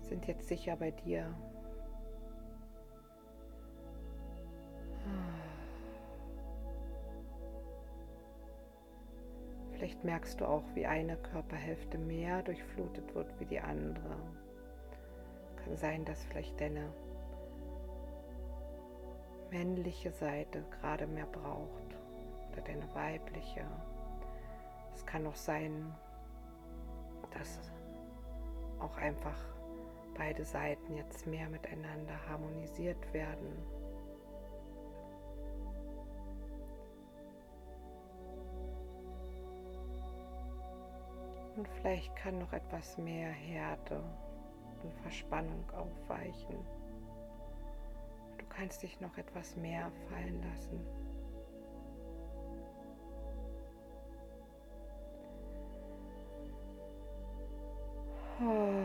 sind 0.00 0.26
jetzt 0.26 0.48
sicher 0.48 0.76
bei 0.76 0.90
dir. 0.90 1.35
Vielleicht 9.72 10.05
merkst 10.05 10.40
du 10.40 10.46
auch, 10.46 10.62
wie 10.74 10.87
eine 10.87 11.16
Körperhälfte 11.16 11.98
mehr 11.98 12.42
durchflutet 12.42 13.14
wird 13.14 13.28
wie 13.40 13.46
die 13.46 13.61
andere. 13.61 14.16
Kann 15.57 15.76
sein, 15.76 16.05
dass 16.05 16.24
vielleicht 16.24 16.61
deine 16.61 16.92
männliche 19.50 20.12
Seite 20.12 20.64
gerade 20.70 21.07
mehr 21.07 21.26
braucht 21.26 21.96
oder 22.52 22.62
deine 22.62 22.94
weibliche. 22.94 23.66
Es 24.94 25.07
kann 25.07 25.26
auch 25.26 25.35
sein, 25.35 25.94
dass 27.31 27.59
auch 28.78 28.96
einfach 28.98 29.38
beide 30.16 30.44
Seiten 30.44 30.96
jetzt 30.96 31.26
mehr 31.26 31.48
miteinander 31.48 32.14
harmonisiert 32.28 33.12
werden. 33.12 33.57
Und 41.57 41.68
vielleicht 41.68 42.14
kann 42.16 42.38
noch 42.38 42.52
etwas 42.52 42.96
mehr 42.98 43.31
Härte 43.31 44.02
und 44.83 44.94
Verspannung 44.94 45.70
aufweichen. 45.70 46.57
Du 48.38 48.44
kannst 48.48 48.83
dich 48.83 49.00
noch 49.00 49.16
etwas 49.18 49.57
mehr 49.57 49.90
fallen 50.09 50.42
lassen. 50.42 51.01
Deine 58.42 58.83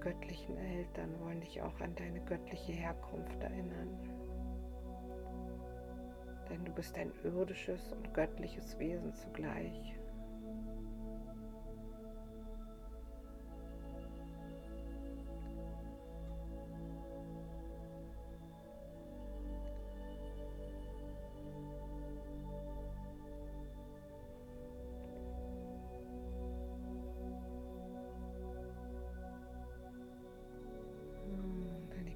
göttlichen 0.00 0.56
Eltern 0.56 1.20
wollen 1.20 1.40
dich 1.40 1.60
auch 1.60 1.78
an 1.80 1.94
deine 1.94 2.20
göttliche 2.20 2.72
Herkunft 2.72 3.42
erinnern. 3.42 4.13
Bist 6.74 6.96
ein 6.96 7.12
irdisches 7.22 7.92
und 7.92 8.12
göttliches 8.12 8.78
Wesen 8.78 9.14
zugleich. 9.14 9.94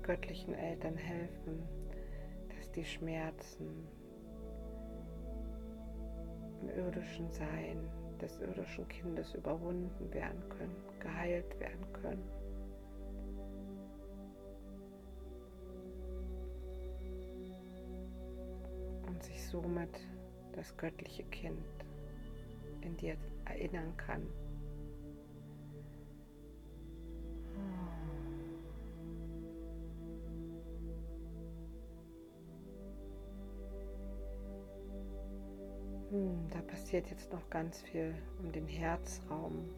göttlichen 0.09 0.55
Eltern 0.55 0.97
helfen, 0.97 1.69
dass 2.49 2.73
die 2.73 2.85
Schmerzen 2.87 3.87
irdischen 6.79 7.31
Sein 7.33 7.91
des 8.21 8.41
irdischen 8.41 8.87
Kindes 8.89 9.35
überwunden 9.35 10.13
werden 10.13 10.49
können, 10.49 10.77
geheilt 11.01 11.59
werden 11.59 11.93
können. 11.93 12.29
Und 19.09 19.23
sich 19.23 19.45
somit 19.49 20.01
das 20.53 20.77
göttliche 20.77 21.25
Kind 21.25 21.65
in 22.81 22.97
dir 22.97 23.17
erinnern 23.45 23.97
kann. 23.97 24.27
Passiert 36.89 37.11
jetzt 37.11 37.31
noch 37.31 37.51
ganz 37.51 37.83
viel 37.83 38.15
um 38.39 38.51
den 38.51 38.67
Herzraum. 38.67 39.69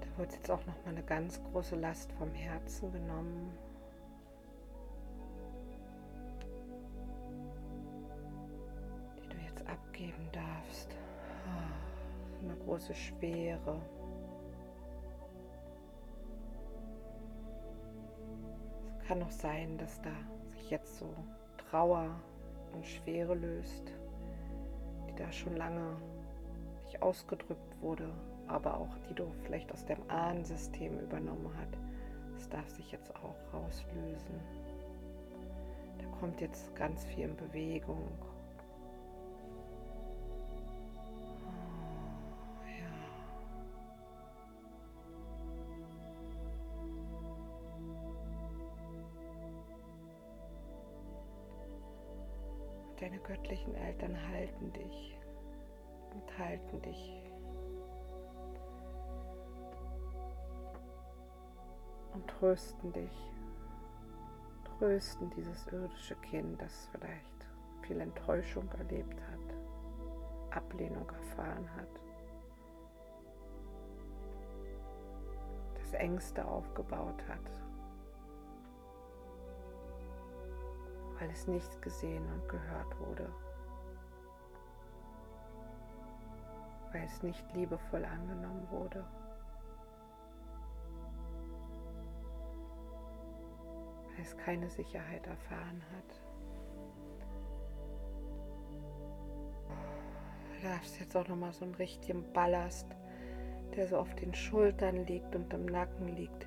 Da 0.00 0.18
wird 0.18 0.32
jetzt 0.32 0.50
auch 0.50 0.64
noch 0.64 0.74
mal 0.86 0.92
eine 0.92 1.02
ganz 1.02 1.38
große 1.50 1.76
Last 1.76 2.10
vom 2.12 2.32
Herzen 2.32 2.90
genommen. 2.90 3.52
Die 9.18 9.28
du 9.28 9.36
jetzt 9.36 9.68
abgeben 9.68 10.30
darfst. 10.32 10.96
Ah, 11.46 12.42
eine 12.42 12.56
große 12.64 12.94
Schwere. 12.94 13.82
Kann 19.12 19.18
noch 19.18 19.30
sein, 19.30 19.76
dass 19.76 20.00
da 20.00 20.10
sich 20.54 20.70
jetzt 20.70 20.96
so 20.96 21.14
Trauer 21.58 22.18
und 22.72 22.86
Schwere 22.86 23.34
löst, 23.34 23.92
die 25.06 25.14
da 25.16 25.30
schon 25.30 25.54
lange 25.54 25.98
nicht 26.86 27.02
ausgedrückt 27.02 27.78
wurde, 27.82 28.08
aber 28.46 28.78
auch 28.78 28.96
die 29.06 29.14
du 29.14 29.30
vielleicht 29.42 29.70
aus 29.70 29.84
dem 29.84 29.98
Ahnensystem 30.08 30.98
übernommen 30.98 31.50
hast. 31.58 31.76
Das 32.36 32.48
darf 32.48 32.70
sich 32.70 32.90
jetzt 32.90 33.14
auch 33.16 33.36
rauslösen. 33.52 34.40
Da 35.98 36.06
kommt 36.18 36.40
jetzt 36.40 36.74
ganz 36.74 37.04
viel 37.04 37.24
in 37.24 37.36
Bewegung 37.36 38.08
Deine 53.42 53.56
göttlichen 53.56 53.74
Eltern 53.74 54.16
halten 54.30 54.72
dich 54.72 55.18
und 56.12 56.38
halten 56.38 56.82
dich. 56.82 57.22
Und 62.14 62.26
trösten 62.28 62.92
dich. 62.92 63.32
Trösten 64.78 65.30
dieses 65.30 65.66
irdische 65.68 66.14
Kind, 66.16 66.60
das 66.60 66.88
vielleicht 66.92 67.48
viel 67.82 68.00
Enttäuschung 68.00 68.68
erlebt 68.78 69.20
hat, 69.20 70.56
Ablehnung 70.56 71.08
erfahren 71.08 71.68
hat, 71.76 72.00
das 75.74 75.94
Ängste 75.94 76.44
aufgebaut 76.44 77.22
hat. 77.28 77.61
Weil 81.22 81.30
es 81.30 81.46
nicht 81.46 81.80
gesehen 81.80 82.24
und 82.32 82.48
gehört 82.48 82.98
wurde, 82.98 83.32
weil 86.90 87.04
es 87.04 87.22
nicht 87.22 87.44
liebevoll 87.54 88.04
angenommen 88.04 88.66
wurde. 88.70 89.04
weil 94.14 94.20
es 94.20 94.36
keine 94.36 94.68
Sicherheit 94.68 95.26
erfahren 95.26 95.82
hat. 95.96 96.20
Du 100.54 100.68
darfst 100.68 101.00
jetzt 101.00 101.16
auch 101.16 101.26
nochmal 101.28 101.52
so 101.52 101.64
einen 101.64 101.74
richtigen 101.76 102.30
Ballast, 102.34 102.86
der 103.74 103.88
so 103.88 103.96
auf 103.96 104.14
den 104.16 104.34
Schultern 104.34 105.06
liegt 105.06 105.34
und 105.34 105.50
im 105.54 105.64
Nacken 105.64 106.08
liegt, 106.08 106.46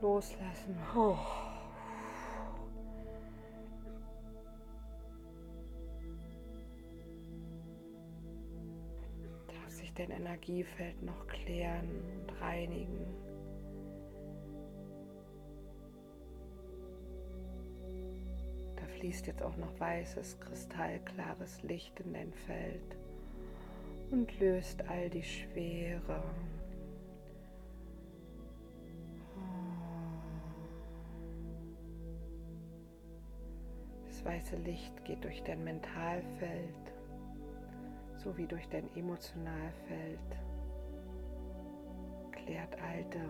loslassen. 0.00 0.78
Oh. 0.96 1.18
Dein 9.94 10.10
Energiefeld 10.10 11.02
noch 11.02 11.26
klären 11.26 11.88
und 12.20 12.40
reinigen. 12.40 13.06
Da 18.76 18.86
fließt 18.98 19.26
jetzt 19.26 19.42
auch 19.42 19.56
noch 19.56 19.78
weißes, 19.78 20.40
kristallklares 20.40 21.62
Licht 21.62 21.98
in 22.00 22.12
dein 22.12 22.32
Feld 22.32 22.96
und 24.10 24.38
löst 24.40 24.82
all 24.88 25.08
die 25.10 25.22
Schwere. 25.22 26.22
Das 34.06 34.24
weiße 34.24 34.56
Licht 34.56 35.04
geht 35.04 35.22
durch 35.24 35.42
dein 35.42 35.62
Mentalfeld 35.64 36.93
sowie 38.24 38.46
durch 38.46 38.66
dein 38.70 38.88
Emotionalfeld, 38.96 40.18
klärt 42.32 42.80
alte 42.80 43.20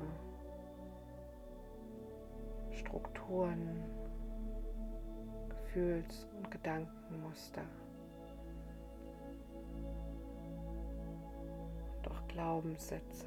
Strukturen, 2.71 3.83
Gefühls- 5.49 6.29
und 6.37 6.49
Gedankenmuster. 6.49 7.63
Und 11.99 12.11
auch 12.11 12.29
Glaubenssätze, 12.29 13.27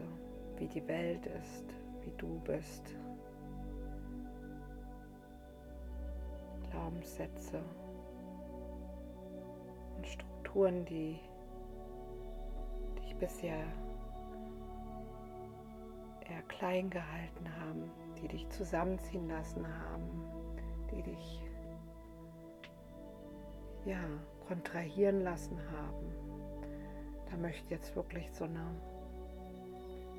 wie 0.55 0.67
die 0.67 0.87
Welt 0.87 1.25
ist, 1.25 1.65
wie 2.05 2.13
du 2.17 2.39
bist. 2.45 2.95
Glaubenssätze 6.71 7.59
und 9.97 10.07
Strukturen, 10.07 10.85
die 10.85 11.19
bisher 13.19 13.63
eher 16.29 16.41
klein 16.47 16.89
gehalten 16.89 17.47
haben, 17.59 17.91
die 18.21 18.27
dich 18.27 18.49
zusammenziehen 18.49 19.27
lassen 19.27 19.65
haben, 19.67 20.25
die 20.91 21.03
dich 21.03 21.41
ja, 23.85 24.03
kontrahieren 24.47 25.21
lassen 25.21 25.57
haben. 25.71 26.11
Da 27.29 27.37
möchte 27.37 27.73
jetzt 27.73 27.95
wirklich 27.95 28.29
so 28.31 28.43
eine 28.43 28.75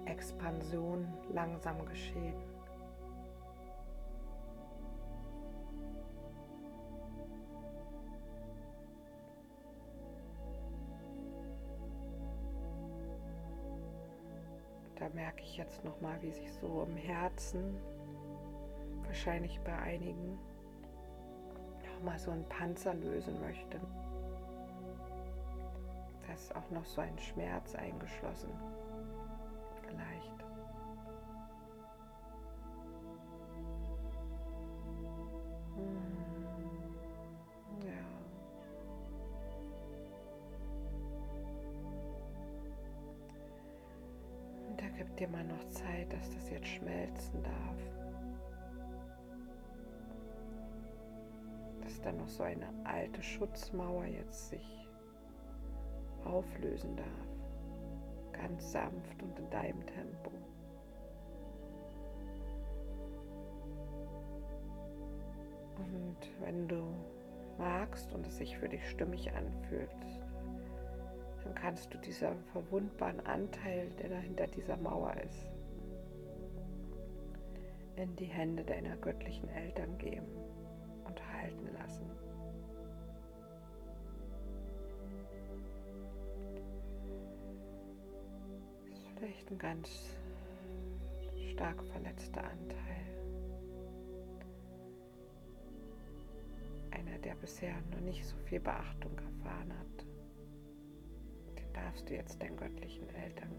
Expansion 0.06 1.06
langsam 1.32 1.84
geschehen. 1.84 2.34
Merke 15.38 15.50
ich 15.50 15.56
jetzt 15.56 15.84
noch 15.84 16.00
mal, 16.00 16.20
wie 16.20 16.32
sich 16.32 16.52
so 16.52 16.82
im 16.82 16.96
Herzen, 16.96 17.76
wahrscheinlich 19.04 19.60
bei 19.60 19.76
einigen, 19.76 20.38
noch 21.84 22.02
mal 22.02 22.18
so 22.18 22.32
ein 22.32 22.44
Panzer 22.48 22.94
lösen 22.94 23.40
möchte. 23.40 23.80
Da 26.26 26.32
ist 26.32 26.54
auch 26.56 26.70
noch 26.70 26.84
so 26.84 27.00
ein 27.00 27.16
Schmerz 27.18 27.74
eingeschlossen. 27.74 28.50
Schmelzen 47.18 47.42
darf. 47.42 47.76
Dass 51.82 52.00
dann 52.00 52.16
noch 52.18 52.28
so 52.28 52.42
eine 52.42 52.68
alte 52.84 53.22
Schutzmauer 53.22 54.06
jetzt 54.06 54.50
sich 54.50 54.88
auflösen 56.24 56.96
darf. 56.96 57.06
Ganz 58.32 58.72
sanft 58.72 59.22
und 59.22 59.38
in 59.38 59.50
deinem 59.50 59.84
Tempo. 59.86 60.30
Und 65.76 66.16
wenn 66.40 66.68
du 66.68 66.82
magst 67.56 68.12
und 68.12 68.26
es 68.26 68.36
sich 68.36 68.56
für 68.58 68.68
dich 68.68 68.88
stimmig 68.88 69.32
anfühlt, 69.32 69.90
dann 71.44 71.54
kannst 71.54 71.92
du 71.94 71.98
dieser 71.98 72.34
verwundbaren 72.52 73.24
Anteil, 73.26 73.88
der 74.00 74.10
da 74.10 74.18
hinter 74.18 74.46
dieser 74.48 74.76
Mauer 74.76 75.14
ist, 75.24 75.57
in 77.98 78.16
die 78.16 78.26
Hände 78.26 78.64
deiner 78.64 78.96
göttlichen 78.96 79.48
Eltern 79.48 79.98
geben 79.98 80.26
und 81.04 81.20
halten 81.32 81.68
lassen. 81.72 82.10
Das 88.88 88.98
ist 88.98 89.08
vielleicht 89.18 89.50
ein 89.50 89.58
ganz 89.58 89.88
stark 91.52 91.82
verletzter 91.84 92.44
Anteil. 92.44 92.78
Einer, 96.90 97.18
der 97.18 97.34
bisher 97.34 97.74
noch 97.90 98.00
nicht 98.00 98.24
so 98.24 98.36
viel 98.48 98.60
Beachtung 98.60 99.12
erfahren 99.18 99.72
hat 99.78 100.08
darfst 101.98 102.08
du 102.08 102.14
jetzt 102.14 102.40
deinen 102.42 102.56
göttlichen 102.56 103.08
Eltern 103.08 103.50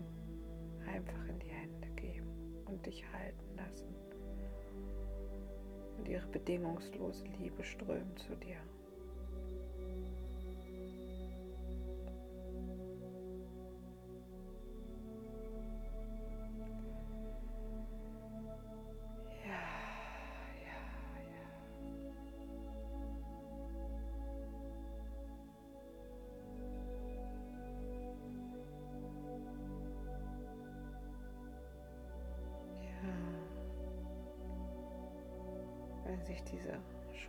einfach 0.93 1.25
in 1.28 1.39
die 1.39 1.47
Hände 1.47 1.88
geben 1.95 2.63
und 2.65 2.86
dich 2.86 3.04
halten 3.12 3.56
lassen. 3.56 4.09
Und 6.00 6.08
ihre 6.08 6.26
bedingungslose 6.28 7.26
Liebe 7.40 7.62
strömt 7.62 8.20
zu 8.20 8.34
dir. 8.36 8.56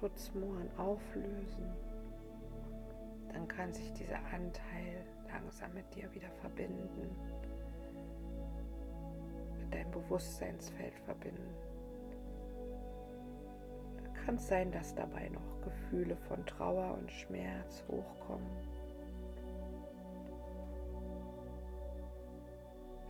Schutzmauern 0.01 0.71
auflösen, 0.79 1.69
dann 3.33 3.47
kann 3.47 3.71
sich 3.73 3.93
dieser 3.93 4.17
Anteil 4.33 5.05
langsam 5.29 5.75
mit 5.75 5.95
dir 5.95 6.13
wieder 6.15 6.31
verbinden, 6.41 7.15
mit 9.59 9.75
deinem 9.75 9.91
Bewusstseinsfeld 9.91 10.95
verbinden. 11.01 11.55
Kann 14.25 14.37
es 14.37 14.49
sein, 14.49 14.73
dass 14.73 14.95
dabei 14.95 15.29
noch 15.29 15.61
Gefühle 15.63 16.17
von 16.17 16.47
Trauer 16.47 16.95
und 16.95 17.13
Schmerz 17.13 17.85
hochkommen. 17.87 18.51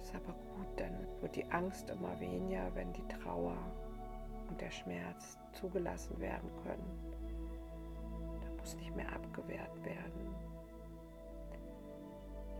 Ist 0.00 0.14
aber 0.14 0.32
gut, 0.32 0.68
dann 0.76 1.06
wird 1.20 1.36
die 1.36 1.48
Angst 1.52 1.88
immer 1.88 2.18
weniger, 2.18 2.74
wenn 2.74 2.92
die 2.92 3.06
Trauer 3.06 3.56
und 4.50 4.60
der 4.60 4.70
Schmerz 4.70 5.38
zugelassen 5.52 6.18
werden 6.20 6.50
können. 6.64 7.14
Da 8.42 8.50
muss 8.58 8.74
nicht 8.76 8.94
mehr 8.94 9.10
abgewehrt 9.12 9.84
werden. 9.84 10.34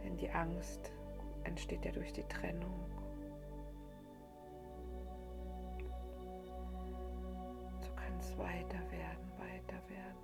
Denn 0.05 0.17
die 0.17 0.31
Angst 0.31 0.93
entsteht 1.45 1.85
ja 1.85 1.93
durch 1.93 2.13
die 2.13 2.23
Trennung. 2.25 2.87
So 7.81 7.91
kann 7.97 8.17
es 8.19 8.39
weiter 8.39 8.81
werden, 8.91 9.33
weiter 9.37 9.83
werden. 9.89 10.21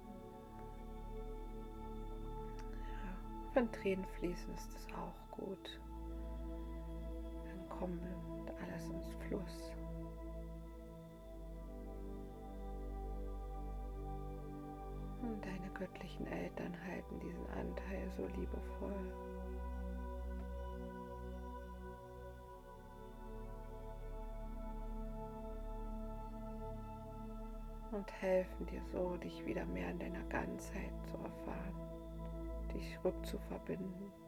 Ja, 2.78 3.54
wenn 3.54 3.70
Tränen 3.72 4.06
fließen, 4.18 4.54
ist 4.54 4.74
es 4.74 4.86
auch 4.94 5.36
gut. 5.36 5.80
Dann 7.44 7.68
kommt 7.68 8.00
alles 8.62 8.88
ins 8.88 9.14
Fluss. 9.26 9.75
Göttlichen 15.78 16.26
Eltern 16.26 16.74
halten 16.86 17.20
diesen 17.20 17.46
Anteil 17.50 18.10
so 18.16 18.26
liebevoll. 18.38 19.12
Und 27.92 28.12
helfen 28.20 28.66
dir 28.66 28.82
so, 28.92 29.16
dich 29.16 29.44
wieder 29.46 29.64
mehr 29.66 29.90
in 29.90 29.98
deiner 29.98 30.24
Ganzheit 30.24 30.92
zu 31.04 31.16
erfahren, 31.16 31.74
dich 32.74 32.98
rückzuverbinden. 33.04 34.25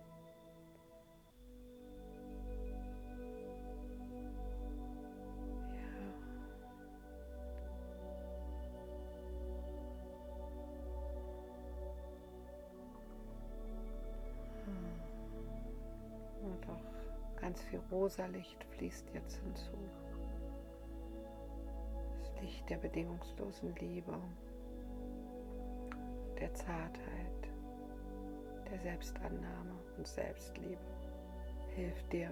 Rosa 17.98 18.26
Licht 18.26 18.64
fließt 18.76 19.10
jetzt 19.12 19.38
hinzu. 19.38 19.72
Das 22.20 22.40
Licht 22.40 22.70
der 22.70 22.76
bedingungslosen 22.76 23.74
Liebe, 23.76 24.14
der 26.38 26.54
Zartheit, 26.54 27.50
der 28.70 28.78
Selbstannahme 28.78 29.74
und 29.96 30.06
Selbstliebe 30.06 30.78
hilft 31.74 32.12
dir 32.12 32.30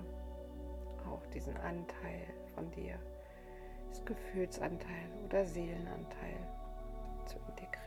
auch 1.11 1.27
diesen 1.35 1.57
Anteil 1.57 2.27
von 2.55 2.71
dir, 2.71 2.99
das 3.89 4.05
Gefühlsanteil 4.05 5.11
oder 5.25 5.45
Seelenanteil 5.45 6.39
zu 7.27 7.39
integrieren. 7.49 7.86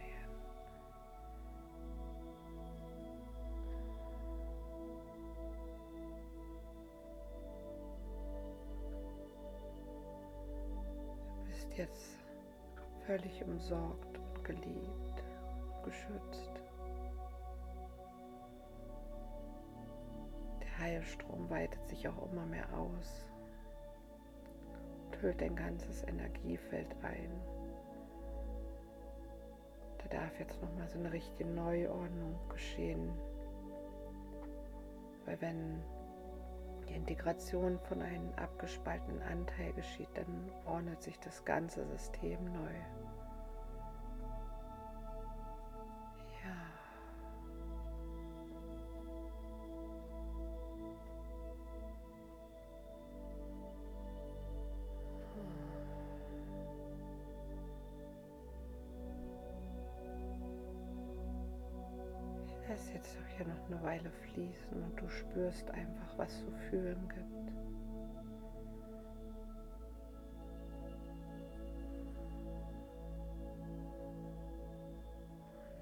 Jetzt 11.80 12.18
völlig 13.06 13.42
umsorgt 13.46 14.18
und 14.18 14.44
geliebt, 14.44 15.24
geschützt. 15.84 16.62
Der 20.62 20.78
Heilstrom 20.78 21.50
weitet 21.50 21.88
sich 21.88 22.06
auch 22.08 22.32
immer 22.32 22.46
mehr 22.46 22.68
aus 22.78 23.26
und 25.06 25.22
hüllt 25.22 25.40
dein 25.40 25.56
ganzes 25.56 26.04
Energiefeld 26.04 26.94
ein. 27.02 27.32
Da 30.00 30.18
darf 30.18 30.38
jetzt 30.38 30.62
nochmal 30.62 30.90
so 30.90 31.00
eine 31.00 31.14
richtige 31.14 31.46
Neuordnung 31.46 32.36
geschehen. 32.50 33.10
Weil 35.26 35.40
wenn 35.40 35.82
die 36.90 36.96
Integration 36.96 37.80
von 37.88 38.02
einem 38.02 38.34
abgespaltenen 38.36 39.22
Anteil 39.22 39.74
geschieht, 39.74 40.10
dann 40.16 40.52
ordnet 40.66 41.02
sich 41.02 41.20
das 41.20 41.46
ganze 41.46 41.86
System 41.86 42.44
neu. 42.46 42.99
Eine 63.70 63.84
Weile 63.84 64.10
fließen 64.10 64.84
und 64.84 65.00
du 65.00 65.08
spürst 65.10 65.70
einfach, 65.72 66.18
was 66.18 66.40
zu 66.40 66.52
fühlen 66.70 67.08
gibt. 67.10 67.30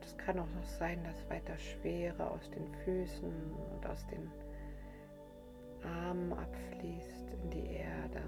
Es 0.02 0.18
kann 0.18 0.40
auch 0.40 0.50
noch 0.56 0.66
sein, 0.66 1.02
dass 1.04 1.30
weiter 1.30 1.58
Schwere 1.58 2.30
aus 2.30 2.50
den 2.52 2.68
Füßen 2.84 3.54
und 3.74 3.86
aus 3.86 4.06
den 4.08 4.30
Armen 5.84 6.34
abfließt 6.34 7.30
in 7.44 7.50
die 7.52 7.68
Erde. 7.68 8.22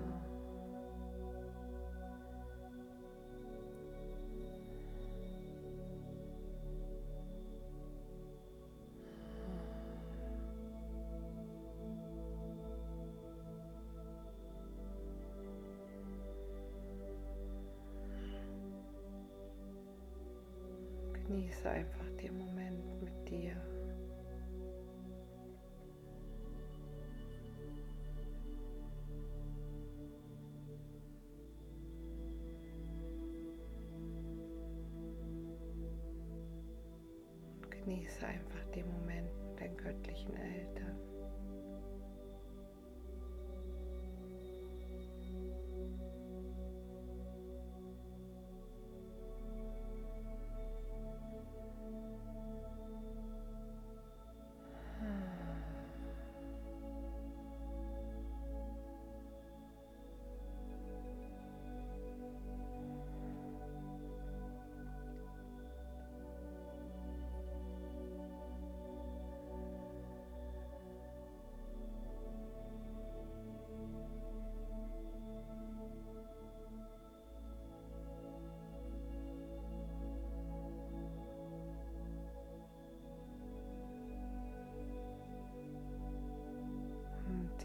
safe. 21.64 22.09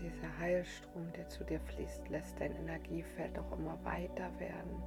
Dieser 0.05 0.39
Heilstrom, 0.39 1.11
der 1.17 1.29
zu 1.29 1.45
dir 1.45 1.61
fließt, 1.61 2.09
lässt 2.11 2.39
dein 2.39 2.55
Energiefeld 2.57 3.39
auch 3.39 3.53
immer 3.53 3.83
weiter 3.85 4.29
werden. 4.39 4.83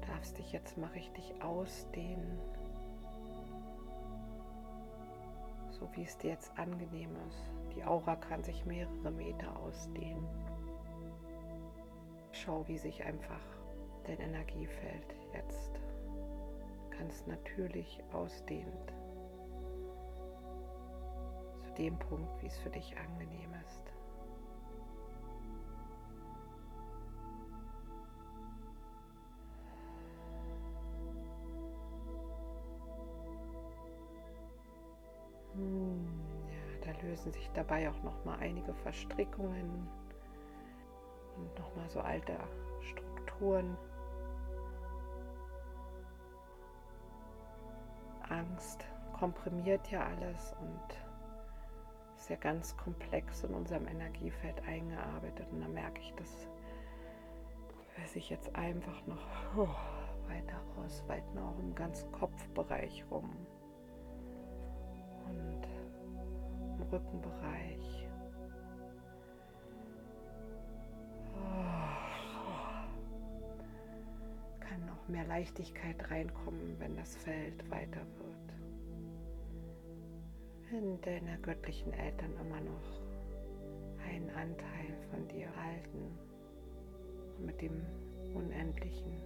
Du 0.00 0.08
darfst 0.08 0.36
dich 0.38 0.52
jetzt 0.52 0.76
mal 0.76 0.90
richtig 0.90 1.32
ausdehnen, 1.40 2.38
so 5.70 5.88
wie 5.94 6.02
es 6.02 6.18
dir 6.18 6.30
jetzt 6.30 6.56
angenehm 6.58 7.10
ist. 7.28 7.52
Die 7.76 7.84
Aura 7.84 8.16
kann 8.16 8.42
sich 8.42 8.64
mehrere 8.64 9.10
Meter 9.12 9.56
ausdehnen. 9.60 10.26
Schau, 12.32 12.66
wie 12.66 12.78
sich 12.78 13.04
einfach 13.04 13.42
dein 14.06 14.18
Energiefeld 14.18 15.14
jetzt 15.34 15.80
ganz 16.90 17.26
natürlich 17.26 18.02
ausdehnt. 18.12 18.92
Zu 21.62 21.70
dem 21.78 21.98
Punkt, 21.98 22.42
wie 22.42 22.46
es 22.46 22.56
für 22.58 22.70
dich 22.70 22.96
angenehm 22.96 23.54
ist. 23.66 23.95
Lösen 37.26 37.32
sich 37.32 37.50
dabei 37.54 37.90
auch 37.90 38.02
noch 38.02 38.24
mal 38.24 38.38
einige 38.38 38.72
Verstrickungen 38.74 39.88
und 41.36 41.58
noch 41.58 41.74
mal 41.76 41.88
so 41.88 42.00
alte 42.00 42.36
Strukturen. 42.80 43.76
Angst 48.28 48.84
komprimiert 49.18 49.90
ja 49.90 50.04
alles 50.04 50.54
und 50.60 50.96
ist 52.16 52.30
ja 52.30 52.36
ganz 52.36 52.76
komplex 52.76 53.44
in 53.44 53.54
unserem 53.54 53.86
Energiefeld 53.86 54.60
eingearbeitet 54.66 55.46
und 55.52 55.60
da 55.60 55.68
merke 55.68 56.00
ich, 56.00 56.12
dass 56.14 56.48
sich 58.12 58.30
jetzt 58.30 58.54
einfach 58.54 59.06
noch 59.06 59.26
oh, 59.56 59.68
weiter 60.28 60.60
ausweiten, 60.78 61.38
auch 61.38 61.58
im 61.58 61.74
ganzen 61.74 62.10
Kopfbereich 62.12 63.04
rum. 63.10 63.30
Rückenbereich. 66.96 68.08
Kann 74.60 74.88
auch 74.88 75.08
mehr 75.08 75.26
Leichtigkeit 75.26 76.10
reinkommen, 76.10 76.76
wenn 76.78 76.96
das 76.96 77.14
Feld 77.16 77.70
weiter 77.70 78.00
wird. 78.00 78.54
Wenn 80.70 81.00
deine 81.02 81.38
göttlichen 81.40 81.92
Eltern 81.92 82.32
immer 82.40 82.60
noch 82.60 83.02
einen 84.10 84.30
Anteil 84.30 84.96
von 85.10 85.28
dir 85.28 85.48
halten 85.54 86.18
und 87.36 87.46
mit 87.46 87.60
dem 87.60 87.84
unendlichen, 88.34 89.20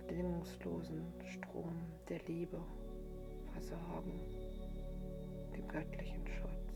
bedingungslosen 0.00 1.04
Strom 1.26 1.76
der 2.08 2.18
Liebe 2.26 2.60
versorgen, 3.52 4.20
dem 5.54 5.68
göttlichen 5.68 6.26
Schutz. 6.26 6.71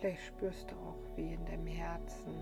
Vielleicht 0.00 0.22
spürst 0.22 0.70
du 0.70 0.76
auch, 0.76 1.16
wie 1.16 1.32
in 1.32 1.44
deinem 1.44 1.66
Herzen 1.66 2.32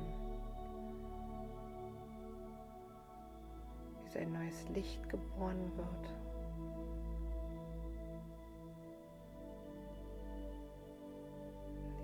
wie 4.12 4.18
ein 4.18 4.32
neues 4.32 4.68
Licht 4.70 5.08
geboren 5.08 5.72
wird. 5.74 6.14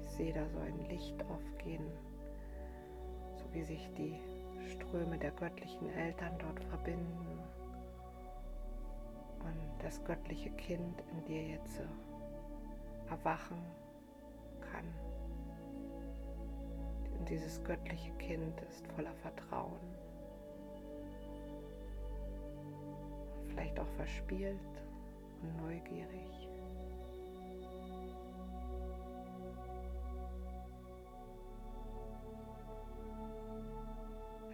Ich 0.03 0.09
sehe 0.09 0.33
da 0.33 0.49
so 0.49 0.59
ein 0.59 0.89
Licht 0.89 1.23
aufgehen, 1.25 1.85
so 3.37 3.45
wie 3.53 3.63
sich 3.63 3.91
die 3.97 4.19
Ströme 4.71 5.19
der 5.19 5.33
göttlichen 5.33 5.91
Eltern 5.91 6.33
dort 6.39 6.65
verbinden 6.65 7.39
und 9.41 9.85
das 9.85 10.03
göttliche 10.05 10.51
Kind 10.53 11.03
in 11.13 11.25
dir 11.27 11.43
jetzt 11.43 11.83
erwachen 13.11 13.82
dieses 17.33 17.65
göttliche 17.65 18.13
Kind 18.19 18.61
ist 18.69 18.87
voller 18.89 19.15
Vertrauen. 19.15 19.81
Vielleicht 23.49 23.81
auch 23.81 23.89
verspielt 23.97 24.59
und 25.41 25.57
neugierig. 25.57 26.49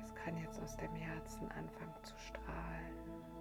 Es 0.00 0.14
kann 0.14 0.36
jetzt 0.36 0.62
aus 0.62 0.76
dem 0.76 0.94
Herzen 0.94 1.50
anfangen 1.50 2.04
zu 2.04 2.16
strahlen. 2.16 3.37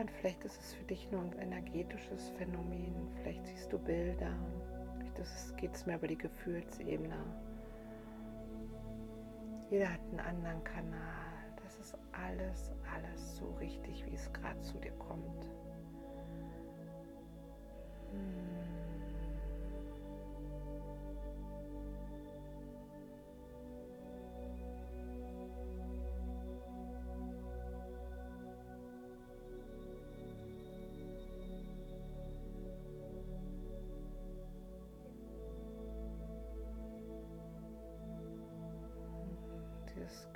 Und 0.00 0.12
vielleicht 0.12 0.44
ist 0.44 0.60
es 0.60 0.74
für 0.74 0.84
dich 0.84 1.10
nur 1.10 1.22
ein 1.22 1.32
energetisches 1.40 2.30
Phänomen. 2.38 2.94
Vielleicht 3.16 3.44
siehst 3.46 3.72
du 3.72 3.78
Bilder. 3.78 4.32
Vielleicht 4.98 5.56
geht 5.56 5.74
es 5.74 5.86
mehr 5.86 5.96
über 5.96 6.06
die 6.06 6.18
Gefühlsebene. 6.18 7.16
Jeder 9.70 9.92
hat 9.92 10.00
einen 10.10 10.20
anderen 10.20 10.62
Kanal. 10.62 11.52
Das 11.64 11.78
ist 11.80 11.98
alles, 12.12 12.70
alles 12.94 13.36
so 13.36 13.46
richtig, 13.58 14.06
wie 14.06 14.14
es 14.14 14.32
gerade 14.32 14.60
zu 14.62 14.78
dir 14.78 14.92
kommt. 14.92 15.50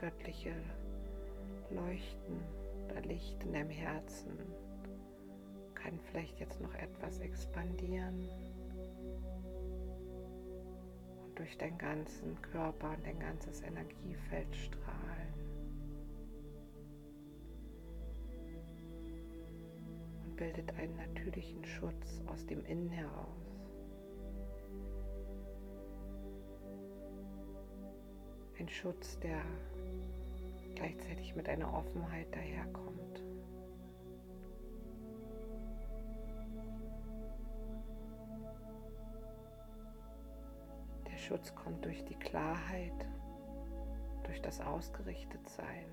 Göttliche 0.02 0.52
Leuchten 1.70 2.40
oder 2.90 3.00
Licht 3.02 3.40
in 3.44 3.52
deinem 3.52 3.70
Herzen 3.70 4.36
kann 5.74 6.00
vielleicht 6.10 6.40
jetzt 6.40 6.60
noch 6.60 6.74
etwas 6.74 7.20
expandieren 7.20 8.28
und 11.22 11.38
durch 11.38 11.56
deinen 11.56 11.78
ganzen 11.78 12.42
Körper 12.42 12.90
und 12.96 13.06
dein 13.06 13.20
ganzes 13.20 13.62
Energiefeld 13.62 14.56
strahlen. 14.56 15.34
Und 20.24 20.36
bildet 20.36 20.74
einen 20.74 20.96
natürlichen 20.96 21.64
Schutz 21.64 22.20
aus 22.26 22.44
dem 22.46 22.64
Innen 22.64 22.90
heraus. 22.90 23.62
Ein 28.58 28.68
Schutz, 28.68 29.16
der 29.20 29.42
gleichzeitig 30.82 31.36
mit 31.36 31.48
einer 31.48 31.72
Offenheit 31.72 32.26
daherkommt. 32.34 33.22
Der 41.06 41.16
Schutz 41.18 41.54
kommt 41.54 41.84
durch 41.84 42.04
die 42.04 42.16
Klarheit, 42.16 43.06
durch 44.24 44.42
das 44.42 44.60
Ausgerichtetsein. 44.60 45.86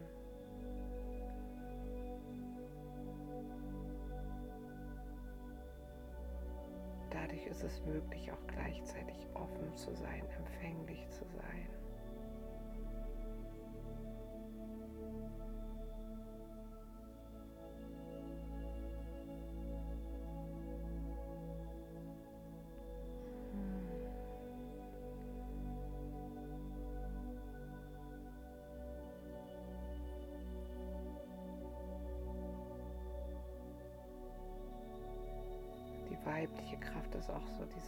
Dadurch 7.12 7.46
ist 7.46 7.64
es 7.64 7.80
möglich, 7.86 8.32
auch 8.32 8.48
gleichzeitig 8.48 9.28
offen 9.36 9.76
zu 9.76 9.94
sein, 9.94 10.24
empfänglich 10.36 11.08
zu 11.10 11.26
sein. 11.26 11.79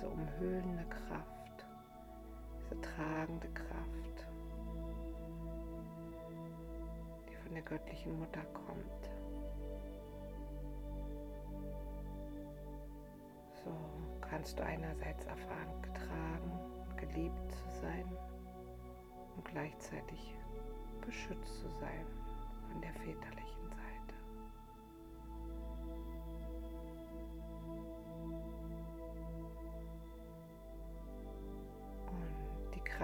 Diese 0.01 0.09
umhüllende 0.09 0.83
Kraft, 0.85 1.65
diese 2.59 2.81
tragende 2.81 3.47
Kraft, 3.49 4.27
die 7.29 7.35
von 7.35 7.53
der 7.53 7.61
göttlichen 7.63 8.17
Mutter 8.17 8.43
kommt. 8.53 9.09
So 13.63 13.71
kannst 14.21 14.57
du 14.57 14.63
einerseits 14.63 15.23
erfahren, 15.25 15.81
getragen 15.83 16.59
geliebt 16.97 17.51
zu 17.51 17.81
sein 17.81 18.05
und 19.35 19.45
gleichzeitig 19.45 20.35
beschützt 21.05 21.59
zu 21.59 21.69
sein 21.79 22.05
von 22.71 22.81
der 22.81 22.93
väterlichen. 22.93 23.40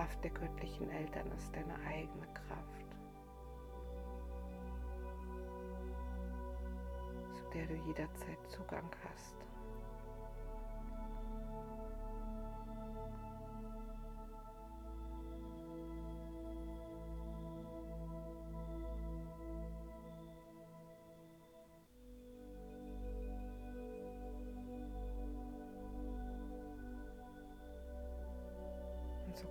Kraft 0.08 0.24
der 0.24 0.32
göttlichen 0.32 0.90
Eltern 0.90 1.30
ist 1.34 1.54
deine 1.54 1.76
eigene 1.86 2.28
Kraft, 2.34 2.96
zu 7.34 7.44
der 7.54 7.66
du 7.68 7.74
jederzeit 7.88 8.38
Zugang 8.48 8.90
hast. 9.04 9.36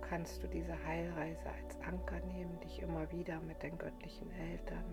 Kannst 0.01 0.41
du 0.43 0.47
diese 0.47 0.73
Heilreise 0.85 1.49
als 1.49 1.79
Anker 1.81 2.19
nehmen, 2.27 2.59
dich 2.61 2.81
immer 2.81 3.09
wieder 3.11 3.39
mit 3.41 3.61
den 3.61 3.77
göttlichen 3.77 4.31
Eltern 4.31 4.85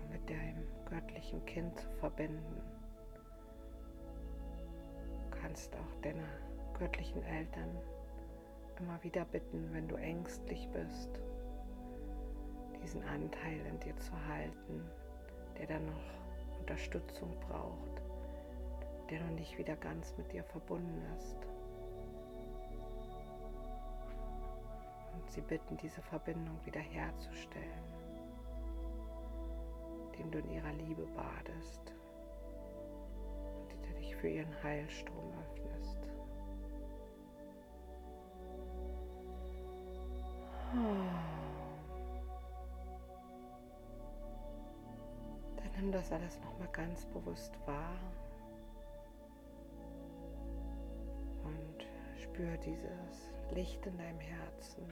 und 0.00 0.10
mit 0.10 0.28
deinem 0.28 0.66
göttlichen 0.88 1.44
Kind 1.46 1.78
zu 1.78 1.88
verbinden. 2.00 2.60
Du 5.30 5.38
kannst 5.40 5.74
auch 5.74 6.00
deine 6.02 6.24
göttlichen 6.78 7.22
Eltern 7.24 7.76
immer 8.78 9.02
wieder 9.02 9.24
bitten, 9.24 9.68
wenn 9.72 9.88
du 9.88 9.96
ängstlich 9.96 10.68
bist, 10.72 11.20
diesen 12.82 13.02
Anteil 13.04 13.60
in 13.66 13.78
dir 13.80 13.96
zu 13.98 14.12
halten, 14.28 14.82
der 15.58 15.66
dann 15.66 15.86
noch 15.86 16.58
Unterstützung 16.60 17.30
braucht, 17.48 18.02
der 19.10 19.20
noch 19.20 19.30
nicht 19.30 19.58
wieder 19.58 19.76
ganz 19.76 20.16
mit 20.16 20.32
dir 20.32 20.44
verbunden 20.44 21.02
ist. 21.16 21.51
Sie 25.32 25.40
bitten, 25.40 25.76
diese 25.78 26.02
Verbindung 26.02 26.58
wiederherzustellen, 26.64 27.84
indem 30.12 30.30
du 30.30 30.38
in 30.38 30.50
ihrer 30.50 30.72
Liebe 30.74 31.06
badest 31.16 31.92
und 33.70 33.98
dich 33.98 34.14
für 34.16 34.28
ihren 34.28 34.62
Heilstrom 34.62 35.32
öffnest. 35.40 35.98
Nimm 45.82 45.90
das 45.90 46.12
alles 46.12 46.38
nochmal 46.38 46.68
ganz 46.68 47.04
bewusst 47.06 47.58
wahr 47.66 47.98
und 51.42 51.88
spür 52.22 52.56
dieses 52.58 53.32
Licht 53.50 53.84
in 53.84 53.98
deinem 53.98 54.20
Herzen, 54.20 54.84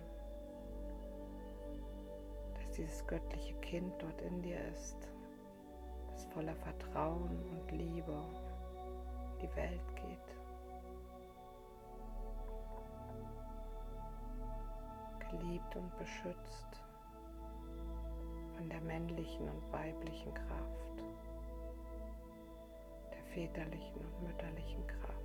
dieses 2.80 3.06
göttliche 3.06 3.54
Kind 3.56 3.92
dort 3.98 4.20
in 4.22 4.40
dir 4.42 4.58
ist, 4.68 4.96
das 6.12 6.24
voller 6.26 6.54
Vertrauen 6.56 7.38
und 7.50 7.70
Liebe 7.72 8.24
die 9.42 9.54
Welt 9.54 9.96
geht. 9.96 10.18
Geliebt 15.30 15.76
und 15.76 15.98
beschützt 15.98 16.82
von 18.56 18.68
der 18.68 18.80
männlichen 18.80 19.48
und 19.48 19.72
weiblichen 19.72 20.32
Kraft, 20.32 21.04
der 23.12 23.22
väterlichen 23.34 24.00
und 24.00 24.22
mütterlichen 24.26 24.86
Kraft. 24.86 25.19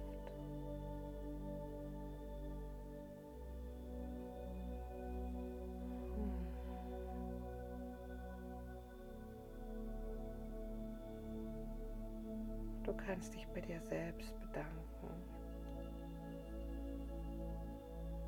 Kannst 13.06 13.36
dich 13.36 13.48
bei 13.54 13.62
dir 13.62 13.80
selbst 13.82 14.34
bedanken, 14.40 15.10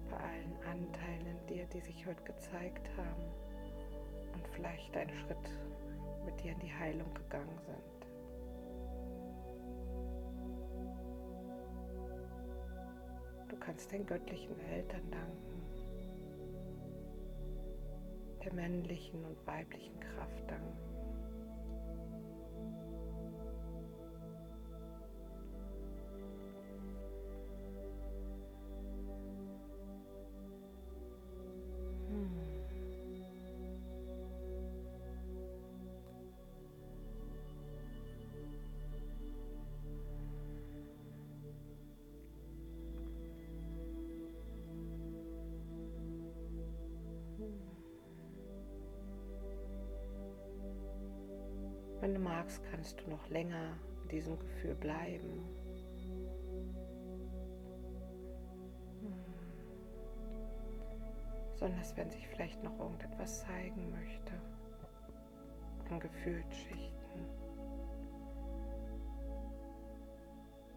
bei 0.10 0.18
allen 0.18 0.56
Anteilen 0.70 1.26
in 1.26 1.48
dir, 1.48 1.66
die 1.66 1.82
sich 1.82 2.06
heute 2.06 2.24
gezeigt 2.24 2.88
haben 2.96 3.24
und 4.34 4.48
vielleicht 4.54 4.96
einen 4.96 5.10
Schritt 5.10 5.50
mit 6.26 6.40
dir 6.44 6.52
in 6.52 6.60
die 6.60 6.74
Heilung 6.74 7.12
gegangen 7.14 7.60
sind. 7.66 7.98
Du 13.50 13.58
kannst 13.58 13.92
den 13.92 14.06
göttlichen 14.06 14.60
Eltern 14.60 15.10
danken, 15.10 15.64
der 18.44 18.54
männlichen 18.54 19.26
und 19.26 19.48
weiblichen 19.48 20.00
Kraft 20.00 20.44
danken. 20.48 20.87
Wenn 52.00 52.14
du 52.14 52.20
magst, 52.20 52.62
kannst 52.72 53.02
du 53.02 53.10
noch 53.10 53.28
länger 53.30 53.78
in 54.04 54.10
diesem 54.10 54.40
Gefühl 54.40 54.76
bleiben. 54.76 55.44
Besonders 61.52 61.98
wenn 61.98 62.12
sich 62.12 62.28
vielleicht 62.28 62.64
noch 62.64 62.78
irgendetwas 62.78 63.42
zeigen 63.42 63.90
möchte 63.92 64.34
an 65.90 66.00
Gefühlsschichten. 66.00 67.26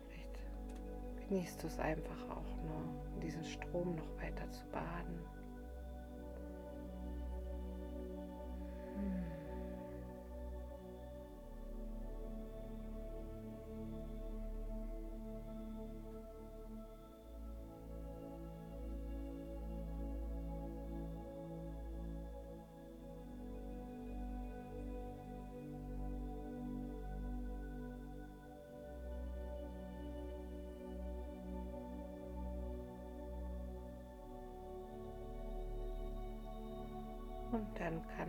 Vielleicht 0.08 1.28
genießt 1.28 1.62
du 1.62 1.66
es 1.66 1.78
einfach 1.78 2.30
auch 2.30 2.62
nur, 2.64 3.14
in 3.14 3.20
diesen 3.20 3.44
Strom 3.44 3.96
noch 3.96 4.22
weiter 4.22 4.50
zu 4.50 4.64
baden. 4.68 5.18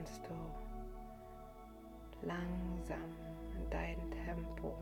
Kannst 0.01 0.21
du 0.27 0.33
langsam 2.25 2.97
in 3.55 3.69
dein 3.69 3.99
Tempo 4.25 4.75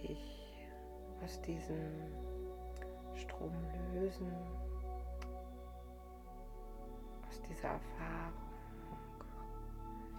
dich 0.00 0.68
aus 1.24 1.40
diesem 1.42 1.90
Strom 3.16 3.52
lösen, 3.94 4.30
aus 7.28 7.42
dieser 7.48 7.68
Erfahrung, 7.68 8.32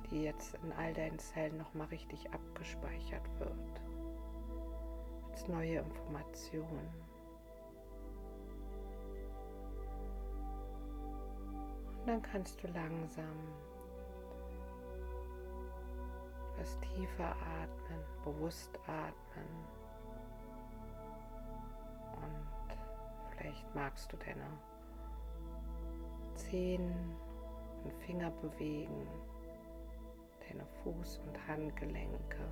die 0.10 0.24
jetzt 0.24 0.56
in 0.56 0.74
all 0.74 0.94
deinen 0.94 1.18
Zellen 1.18 1.58
nochmal 1.58 1.88
richtig 1.88 2.30
abgespeichert 2.34 3.28
wird 3.40 3.82
als 5.32 5.48
neue 5.48 5.80
Information. 5.80 7.11
Und 12.02 12.08
dann 12.08 12.22
kannst 12.22 12.62
du 12.64 12.68
langsam 12.68 13.38
etwas 16.54 16.78
tiefer 16.80 17.30
atmen, 17.30 18.04
bewusst 18.26 18.78
atmen. 18.88 19.48
Und 22.16 23.38
vielleicht 23.38 23.76
magst 23.76 24.12
du 24.12 24.18
deine 24.18 24.48
Zehen 26.36 26.94
und 27.84 27.94
Finger 28.06 28.32
bewegen, 28.42 29.08
deine 30.48 30.66
Fuß- 30.84 31.20
und 31.22 31.48
Handgelenke 31.48 32.48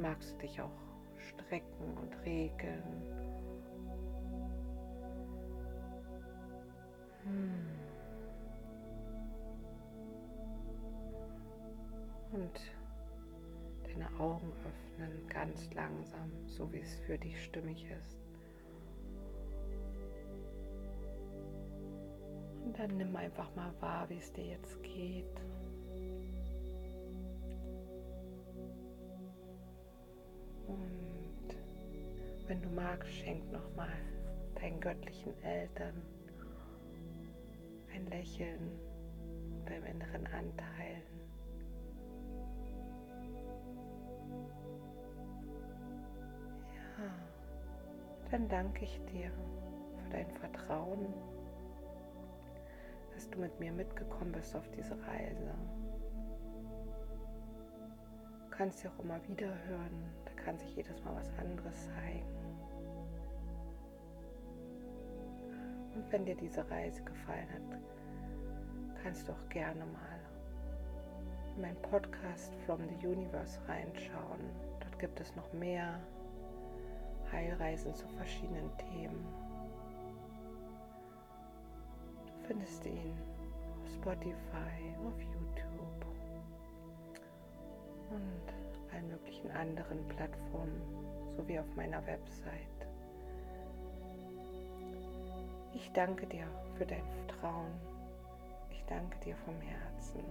magst 0.00 0.32
du 0.32 0.38
dich 0.38 0.60
auch 0.60 0.70
strecken 1.18 1.96
und 1.98 2.14
regeln. 2.24 3.19
Ganz 15.50 15.74
langsam, 15.74 16.30
so 16.46 16.72
wie 16.72 16.78
es 16.78 16.94
für 17.06 17.18
dich 17.18 17.42
stimmig 17.44 17.84
ist. 17.90 18.18
Und 22.64 22.78
dann 22.78 22.96
nimm 22.96 23.16
einfach 23.16 23.52
mal 23.56 23.72
wahr, 23.80 24.08
wie 24.08 24.18
es 24.18 24.32
dir 24.32 24.44
jetzt 24.44 24.80
geht. 24.82 25.40
Und 30.68 31.56
wenn 32.46 32.62
du 32.62 32.68
magst, 32.68 33.10
schenk 33.10 33.50
nochmal 33.50 33.96
deinen 34.54 34.80
göttlichen 34.80 35.36
Eltern 35.42 36.00
ein 37.92 38.06
Lächeln 38.06 38.70
beim 39.64 39.84
inneren 39.84 40.26
Anteilen. 40.28 41.19
Dann 48.30 48.48
danke 48.48 48.84
ich 48.84 49.00
dir 49.12 49.30
für 49.30 50.10
dein 50.10 50.30
Vertrauen, 50.30 51.12
dass 53.14 53.28
du 53.30 53.38
mit 53.38 53.58
mir 53.60 53.72
mitgekommen 53.72 54.32
bist 54.32 54.54
auf 54.54 54.68
diese 54.70 54.96
Reise. 55.06 55.54
Du 58.44 58.56
kannst 58.56 58.82
dir 58.84 58.90
auch 58.90 59.02
immer 59.02 59.20
wieder 59.28 59.48
hören, 59.66 60.10
kann 60.44 60.58
sich 60.58 60.76
jedes 60.76 61.02
Mal 61.04 61.14
was 61.14 61.30
anderes 61.38 61.86
zeigen. 61.86 62.26
Und 65.94 66.10
wenn 66.10 66.24
dir 66.24 66.36
diese 66.36 66.68
Reise 66.70 67.02
gefallen 67.02 67.48
hat, 67.52 67.78
kannst 69.02 69.28
du 69.28 69.32
auch 69.32 69.48
gerne 69.48 69.84
mal 69.84 70.20
in 71.54 71.62
meinen 71.62 71.82
Podcast 71.82 72.54
From 72.66 72.80
the 72.88 73.06
Universe 73.06 73.60
reinschauen. 73.66 74.40
Dort 74.80 74.98
gibt 74.98 75.20
es 75.20 75.34
noch 75.36 75.52
mehr 75.52 76.00
Heilreisen 77.32 77.94
zu 77.94 78.06
verschiedenen 78.08 78.70
Themen. 78.76 79.26
findest 82.50 82.84
ihn 82.84 83.16
auf 83.80 83.88
Spotify, 83.94 84.96
auf 85.06 85.22
YouTube 85.22 86.04
und 88.10 88.92
allen 88.92 89.08
möglichen 89.08 89.52
anderen 89.52 90.04
Plattformen 90.08 90.82
sowie 91.36 91.60
auf 91.60 91.76
meiner 91.76 92.04
Website. 92.08 92.88
Ich 95.74 95.92
danke 95.92 96.26
dir 96.26 96.48
für 96.76 96.86
dein 96.86 97.04
Vertrauen. 97.28 97.70
Ich 98.72 98.84
danke 98.88 99.16
dir 99.20 99.36
vom 99.44 99.54
Herzen 99.60 100.24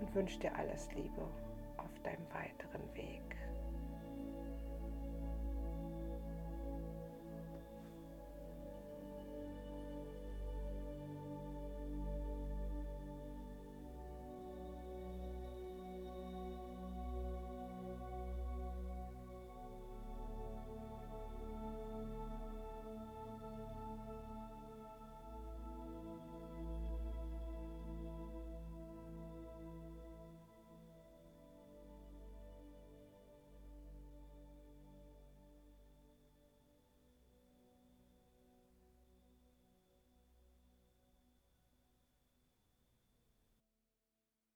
und 0.00 0.14
wünsche 0.14 0.38
dir 0.38 0.54
alles 0.54 0.92
Liebe 0.92 1.22
auf 1.78 1.98
deinem 2.02 2.26
weiteren 2.34 2.94
Weg. 2.94 3.47